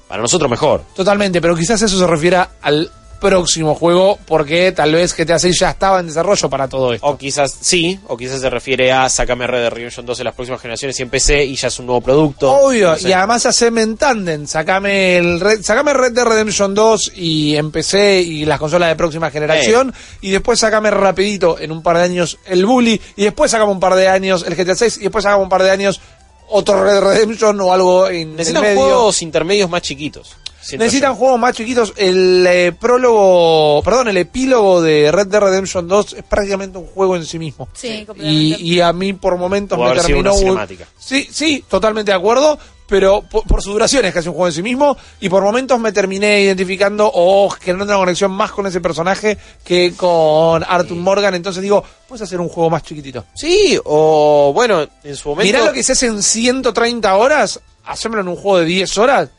para 0.09 0.23
nosotros 0.23 0.51
mejor. 0.51 0.83
Totalmente, 0.97 1.41
pero 1.41 1.55
quizás 1.55 1.81
eso 1.83 1.97
se 1.97 2.07
refiera 2.07 2.57
al 2.61 2.91
próximo 3.21 3.75
juego, 3.75 4.19
porque 4.27 4.73
tal 4.73 4.93
vez 4.93 5.15
GTA 5.15 5.39
6 5.39 5.57
ya 5.61 5.71
estaba 5.71 6.01
en 6.01 6.07
desarrollo 6.07 6.49
para 6.49 6.67
todo 6.69 6.93
esto. 6.95 7.07
O 7.07 7.19
quizás 7.19 7.55
sí, 7.61 8.01
o 8.09 8.17
quizás 8.17 8.41
se 8.41 8.49
refiere 8.51 8.91
a 8.93 9.09
sacarme 9.09 9.47
Red 9.47 9.61
Dead 9.61 9.71
Redemption 9.71 10.07
2 10.07 10.19
en 10.21 10.25
las 10.25 10.35
próximas 10.35 10.61
generaciones 10.61 10.99
y 10.99 11.03
en 11.03 11.11
PC 11.11 11.45
y 11.45 11.55
ya 11.57 11.69
es 11.69 11.79
un 11.79 11.87
nuevo 11.87 12.01
producto. 12.01 12.51
Obvio, 12.51 12.91
No 12.93 12.97
sé. 12.97 13.09
y 13.11 13.13
además 13.13 13.45
haceme 13.47 13.83
en. 13.83 14.47
Sacame, 14.47 15.19
el 15.19 15.39
Red, 15.41 15.63
sacame 15.63 15.93
Red 15.93 16.13
Dead 16.13 16.25
Redemption 16.25 16.75
2 16.75 17.13
y 17.17 17.57
empecé 17.57 18.21
y 18.21 18.45
las 18.47 18.59
consolas 18.59 18.89
de 18.89 18.97
próxima 18.97 19.31
generación. 19.31 19.93
Y 20.23 20.31
después 20.31 20.59
sacame 20.59 20.91
rapidito, 20.91 21.59
en 21.59 21.71
un 21.73 21.83
par 21.83 21.99
de 21.99 22.05
años, 22.05 22.39
el 22.47 22.65
Bully. 22.65 23.01
Y 23.17 23.25
después 23.25 23.51
sacame 23.51 23.71
un 23.71 23.81
par 23.81 23.95
de 23.95 24.09
años 24.09 24.45
el 24.49 24.55
GTA 24.57 24.75
6. 24.75 24.97
Y 24.99 25.03
después 25.03 25.23
sacame 25.25 25.43
un 25.43 25.49
par 25.51 25.63
de 25.63 25.71
años 25.71 26.01
otro 26.49 26.83
Red 26.83 26.93
Dead 26.95 27.03
Redemption 27.03 27.61
o 27.61 27.73
algo 27.73 28.09
en 28.09 28.31
el 28.31 28.37
Necesitan 28.37 28.63
medio. 28.63 28.81
juegos 28.81 29.23
intermedios 29.23 29.69
más 29.71 29.83
chiquitos. 29.83 30.37
Necesitan 30.79 31.15
juegos 31.15 31.39
más 31.39 31.55
chiquitos. 31.55 31.93
El 31.97 32.47
eh, 32.47 32.73
prólogo, 32.73 33.83
perdón, 33.83 34.09
el 34.09 34.17
epílogo 34.17 34.83
de 34.83 35.11
Red 35.13 35.29
Dead 35.29 35.41
Redemption 35.41 35.89
2 35.89 36.15
es 36.15 36.23
prácticamente 36.25 36.79
un 36.79 36.87
juego 36.87 37.17
en 37.17 37.25
sí 37.25 37.39
mismo. 37.39 37.69
Sí, 37.73 38.05
completamente. 38.07 38.63
Y, 38.63 38.75
y 38.75 38.81
a 38.81 38.93
mí 38.93 39.13
por 39.13 39.37
momentos 39.37 39.79
me 39.79 39.85
haber 39.85 39.99
sido 39.99 40.07
terminó... 40.09 40.33
una 40.33 40.39
cinemática. 40.41 40.87
Sí, 40.99 41.29
sí, 41.31 41.65
totalmente 41.69 42.11
de 42.11 42.17
acuerdo, 42.17 42.59
pero 42.91 43.23
por, 43.23 43.45
por 43.45 43.63
su 43.63 43.73
duración 43.73 44.05
es 44.05 44.13
casi 44.13 44.29
un 44.29 44.35
juego 44.35 44.49
en 44.49 44.53
sí 44.53 44.63
mismo 44.63 44.97
y 45.21 45.29
por 45.29 45.43
momentos 45.43 45.79
me 45.79 45.93
terminé 45.93 46.43
identificando 46.43 47.11
o 47.13 47.49
generando 47.49 47.95
una 47.95 48.01
conexión 48.01 48.33
más 48.33 48.51
con 48.51 48.67
ese 48.67 48.81
personaje 48.81 49.39
que 49.65 49.95
con 49.97 50.65
Arthur 50.65 50.97
Morgan, 50.97 51.35
entonces 51.35 51.63
digo, 51.63 51.83
puedes 52.09 52.23
hacer 52.23 52.41
un 52.41 52.49
juego 52.49 52.69
más 52.69 52.83
chiquitito. 52.83 53.25
Sí, 53.35 53.79
o 53.85 54.53
bueno, 54.53 54.87
en 55.05 55.17
su 55.17 55.31
momento. 55.31 55.47
Mirá 55.47 55.65
lo 55.65 55.73
que 55.73 55.85
se 55.85 55.93
hace 55.93 56.07
en 56.07 56.23
130 56.23 57.17
horas, 57.17 57.61
hacémoslo 57.85 58.23
en 58.23 58.29
un 58.29 58.37
juego 58.37 58.59
de 58.59 58.65
10 58.65 58.99
horas. 58.99 59.31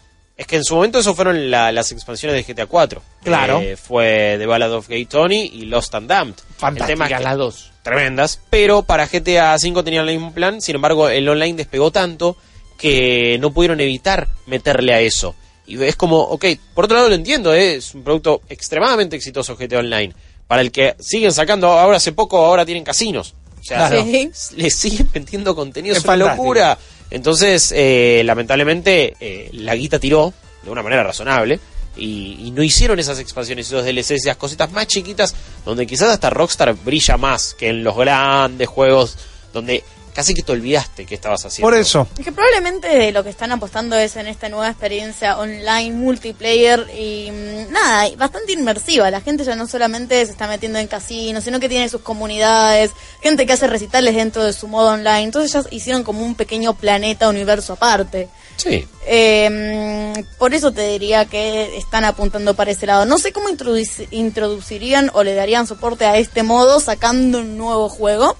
Es 0.41 0.47
que 0.47 0.55
en 0.55 0.63
su 0.63 0.73
momento 0.75 0.97
eso 0.97 1.13
fueron 1.13 1.51
la- 1.51 1.71
las 1.71 1.91
expansiones 1.91 2.35
de 2.35 2.43
GTA 2.53 2.65
4. 2.65 2.99
Claro. 3.23 3.59
Eh, 3.61 3.77
fue 3.77 4.37
The 4.39 4.47
Ballad 4.47 4.73
of 4.73 4.87
Gay 4.87 5.05
Tony 5.05 5.51
y 5.53 5.65
Lost 5.65 5.93
and 5.93 6.07
Damned. 6.09 6.33
Fantásticas 6.57 7.11
es 7.11 7.17
que- 7.17 7.23
las 7.23 7.37
dos. 7.37 7.71
tremendas, 7.83 8.39
pero 8.49 8.81
para 8.81 9.05
GTA 9.07 9.55
V 9.55 9.83
tenían 9.83 10.07
el 10.09 10.15
mismo 10.15 10.33
plan, 10.33 10.59
sin 10.61 10.75
embargo 10.75 11.09
el 11.09 11.27
online 11.29 11.57
despegó 11.57 11.91
tanto 11.91 12.37
que 12.77 13.37
no 13.39 13.51
pudieron 13.51 13.79
evitar 13.81 14.29
meterle 14.47 14.93
a 14.95 14.99
eso. 14.99 15.35
Y 15.67 15.81
es 15.83 15.95
como, 15.95 16.19
ok, 16.21 16.45
por 16.73 16.85
otro 16.85 16.97
lado 16.97 17.09
lo 17.09 17.15
entiendo, 17.15 17.53
¿eh? 17.53 17.75
es 17.75 17.93
un 17.93 18.03
producto 18.03 18.41
extremadamente 18.49 19.15
exitoso 19.15 19.55
GTA 19.55 19.79
Online, 19.79 20.13
para 20.47 20.61
el 20.63 20.71
que 20.71 20.95
siguen 20.99 21.31
sacando, 21.31 21.67
ahora 21.67 21.97
hace 21.97 22.11
poco, 22.13 22.43
ahora 22.43 22.65
tienen 22.65 22.83
casinos. 22.83 23.35
O 23.59 23.63
sea, 23.63 23.87
Claro. 23.89 24.03
Sí. 24.03 24.55
le 24.57 24.69
siguen 24.71 25.07
vendiendo 25.13 25.55
contenido, 25.55 25.93
Es 25.93 25.99
es 25.99 26.03
una 26.05 26.13
fantástico. 26.13 26.43
locura. 26.43 26.77
Entonces, 27.11 27.73
eh, 27.75 28.21
lamentablemente, 28.25 29.15
eh, 29.19 29.49
la 29.53 29.75
guita 29.75 29.99
tiró 29.99 30.33
de 30.63 30.71
una 30.71 30.81
manera 30.81 31.03
razonable. 31.03 31.59
Y, 31.97 32.37
y 32.39 32.51
no 32.51 32.63
hicieron 32.63 32.99
esas 32.99 33.19
expansiones, 33.19 33.67
esos 33.67 33.83
DLCs, 33.83 34.11
esas 34.11 34.37
cositas 34.37 34.71
más 34.71 34.87
chiquitas, 34.87 35.35
donde 35.65 35.85
quizás 35.85 36.09
hasta 36.09 36.29
Rockstar 36.29 36.73
brilla 36.73 37.17
más 37.17 37.53
que 37.53 37.67
en 37.67 37.83
los 37.83 37.97
grandes 37.97 38.69
juegos, 38.69 39.17
donde 39.53 39.83
casi 40.13 40.33
que 40.33 40.43
te 40.43 40.51
olvidaste 40.51 41.05
que 41.05 41.15
estabas 41.15 41.45
haciendo. 41.45 41.67
Por 41.69 41.77
eso. 41.79 42.07
Es 42.17 42.25
que 42.25 42.31
probablemente 42.31 43.11
lo 43.11 43.23
que 43.23 43.29
están 43.29 43.51
apostando 43.51 43.95
es 43.97 44.15
en 44.15 44.27
esta 44.27 44.49
nueva 44.49 44.69
experiencia 44.69 45.37
online, 45.37 45.91
multiplayer 45.91 46.87
y 46.97 47.31
mm, 47.31 47.71
nada, 47.71 48.07
y 48.07 48.15
bastante 48.15 48.53
inmersiva. 48.53 49.09
La 49.11 49.21
gente 49.21 49.43
ya 49.43 49.55
no 49.55 49.67
solamente 49.67 50.25
se 50.25 50.31
está 50.31 50.47
metiendo 50.47 50.79
en 50.79 50.87
casinos, 50.87 51.43
sino 51.43 51.59
que 51.59 51.69
tiene 51.69 51.89
sus 51.89 52.01
comunidades, 52.01 52.91
gente 53.21 53.45
que 53.45 53.53
hace 53.53 53.67
recitales 53.67 54.15
dentro 54.15 54.43
de 54.43 54.53
su 54.53 54.67
modo 54.67 54.89
online. 54.91 55.23
Entonces 55.23 55.51
ya 55.53 55.63
hicieron 55.71 56.03
como 56.03 56.23
un 56.25 56.35
pequeño 56.35 56.73
planeta, 56.75 57.29
universo 57.29 57.73
aparte. 57.73 58.27
Sí. 58.57 58.87
Eh, 59.07 60.13
por 60.37 60.53
eso 60.53 60.71
te 60.71 60.87
diría 60.87 61.25
que 61.25 61.77
están 61.77 62.05
apuntando 62.05 62.53
para 62.53 62.71
ese 62.71 62.85
lado. 62.85 63.05
No 63.05 63.17
sé 63.17 63.31
cómo 63.31 63.49
introduci- 63.49 64.07
introducirían 64.11 65.09
o 65.13 65.23
le 65.23 65.33
darían 65.33 65.67
soporte 65.67 66.05
a 66.05 66.17
este 66.17 66.43
modo 66.43 66.79
sacando 66.79 67.39
un 67.39 67.57
nuevo 67.57 67.89
juego. 67.89 68.35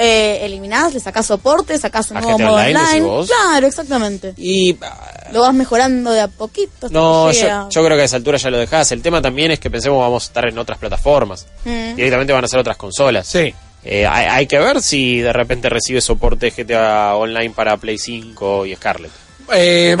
Eh, 0.00 0.44
eliminás, 0.46 0.94
le 0.94 1.00
sacás 1.00 1.26
soporte, 1.26 1.76
sacás 1.76 2.12
un 2.12 2.18
¿A 2.18 2.20
nuevo 2.20 2.38
modo 2.38 2.54
Online, 2.54 2.78
online. 2.78 2.88
decís 2.88 3.02
vos? 3.02 3.26
Claro, 3.26 3.66
exactamente. 3.66 4.32
Y 4.36 4.76
ah, 4.80 5.28
Lo 5.32 5.40
vas 5.40 5.52
mejorando 5.52 6.12
de 6.12 6.20
a 6.20 6.28
poquito. 6.28 6.86
hasta 6.86 6.90
no, 6.90 7.28
que 7.32 7.40
yo, 7.40 7.84
creo 7.84 7.96
que 7.96 8.02
a 8.02 8.04
esa 8.04 8.14
altura 8.16 8.38
ya 8.38 8.48
lo 8.50 8.58
dejás. 8.58 8.92
El 8.92 9.02
tema 9.02 9.20
también 9.20 9.50
es 9.50 9.58
que 9.58 9.70
pensemos 9.70 9.98
vamos 9.98 10.22
a 10.22 10.26
estar 10.26 10.48
en 10.48 10.56
otras 10.56 10.78
plataformas. 10.78 11.46
Mm. 11.64 11.96
Directamente 11.96 12.32
van 12.32 12.44
a 12.44 12.48
ser 12.48 12.60
otras 12.60 12.76
consolas. 12.76 13.26
Sí. 13.26 13.52
Eh, 13.82 14.06
hay, 14.06 14.26
hay 14.26 14.46
que 14.46 14.58
ver 14.58 14.80
si 14.82 15.20
de 15.20 15.32
repente 15.32 15.68
recibe 15.68 16.00
soporte 16.00 16.50
GTA 16.56 17.16
Online 17.16 17.50
para 17.50 17.76
Play 17.76 17.98
5 17.98 18.66
y 18.66 18.76
Scarlet. 18.76 19.10
Eh, 19.52 19.96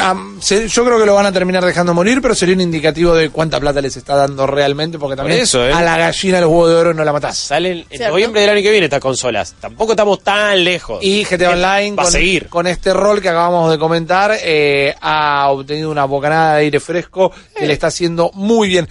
yo 0.68 0.84
creo 0.84 0.98
que 0.98 1.06
lo 1.06 1.14
van 1.14 1.26
a 1.26 1.32
terminar 1.32 1.64
dejando 1.64 1.94
morir, 1.94 2.20
pero 2.20 2.34
sería 2.34 2.54
un 2.54 2.60
indicativo 2.60 3.14
de 3.14 3.30
cuánta 3.30 3.58
plata 3.58 3.80
les 3.80 3.96
está 3.96 4.14
dando 4.16 4.46
realmente, 4.46 4.98
porque 4.98 5.16
también 5.16 5.40
eso, 5.40 5.66
¿eh? 5.66 5.72
a 5.72 5.82
la 5.82 5.96
gallina 5.96 6.40
los 6.40 6.50
huevos 6.50 6.70
de 6.70 6.76
oro 6.76 6.94
no 6.94 7.04
la 7.04 7.12
matás. 7.12 7.38
Salen 7.38 7.78
en 7.78 7.86
Cierto. 7.88 8.10
noviembre 8.10 8.40
del 8.42 8.50
año 8.50 8.62
que 8.62 8.70
viene 8.70 8.84
estas 8.84 9.00
consolas. 9.00 9.54
Tampoco 9.60 9.92
estamos 9.92 10.22
tan 10.22 10.62
lejos. 10.62 10.98
Y 11.02 11.24
GTA 11.24 11.50
Online, 11.50 11.96
va 11.96 12.02
a 12.02 12.06
con, 12.06 12.12
seguir. 12.12 12.48
con 12.48 12.66
este 12.66 12.92
rol 12.92 13.20
que 13.22 13.28
acabamos 13.28 13.70
de 13.70 13.78
comentar, 13.78 14.36
eh, 14.42 14.94
ha 15.00 15.48
obtenido 15.50 15.90
una 15.90 16.04
bocanada 16.04 16.54
de 16.56 16.60
aire 16.62 16.80
fresco 16.80 17.32
que 17.56 17.66
le 17.66 17.72
está 17.72 17.88
haciendo 17.88 18.30
muy 18.34 18.68
bien. 18.68 18.88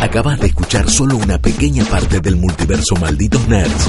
Acabas 0.00 0.38
de 0.40 0.48
escuchar 0.48 0.88
solo 0.90 1.16
una 1.16 1.38
pequeña 1.38 1.84
parte 1.84 2.20
del 2.20 2.36
multiverso 2.36 2.94
Malditos 2.96 3.46
Nerds. 3.48 3.88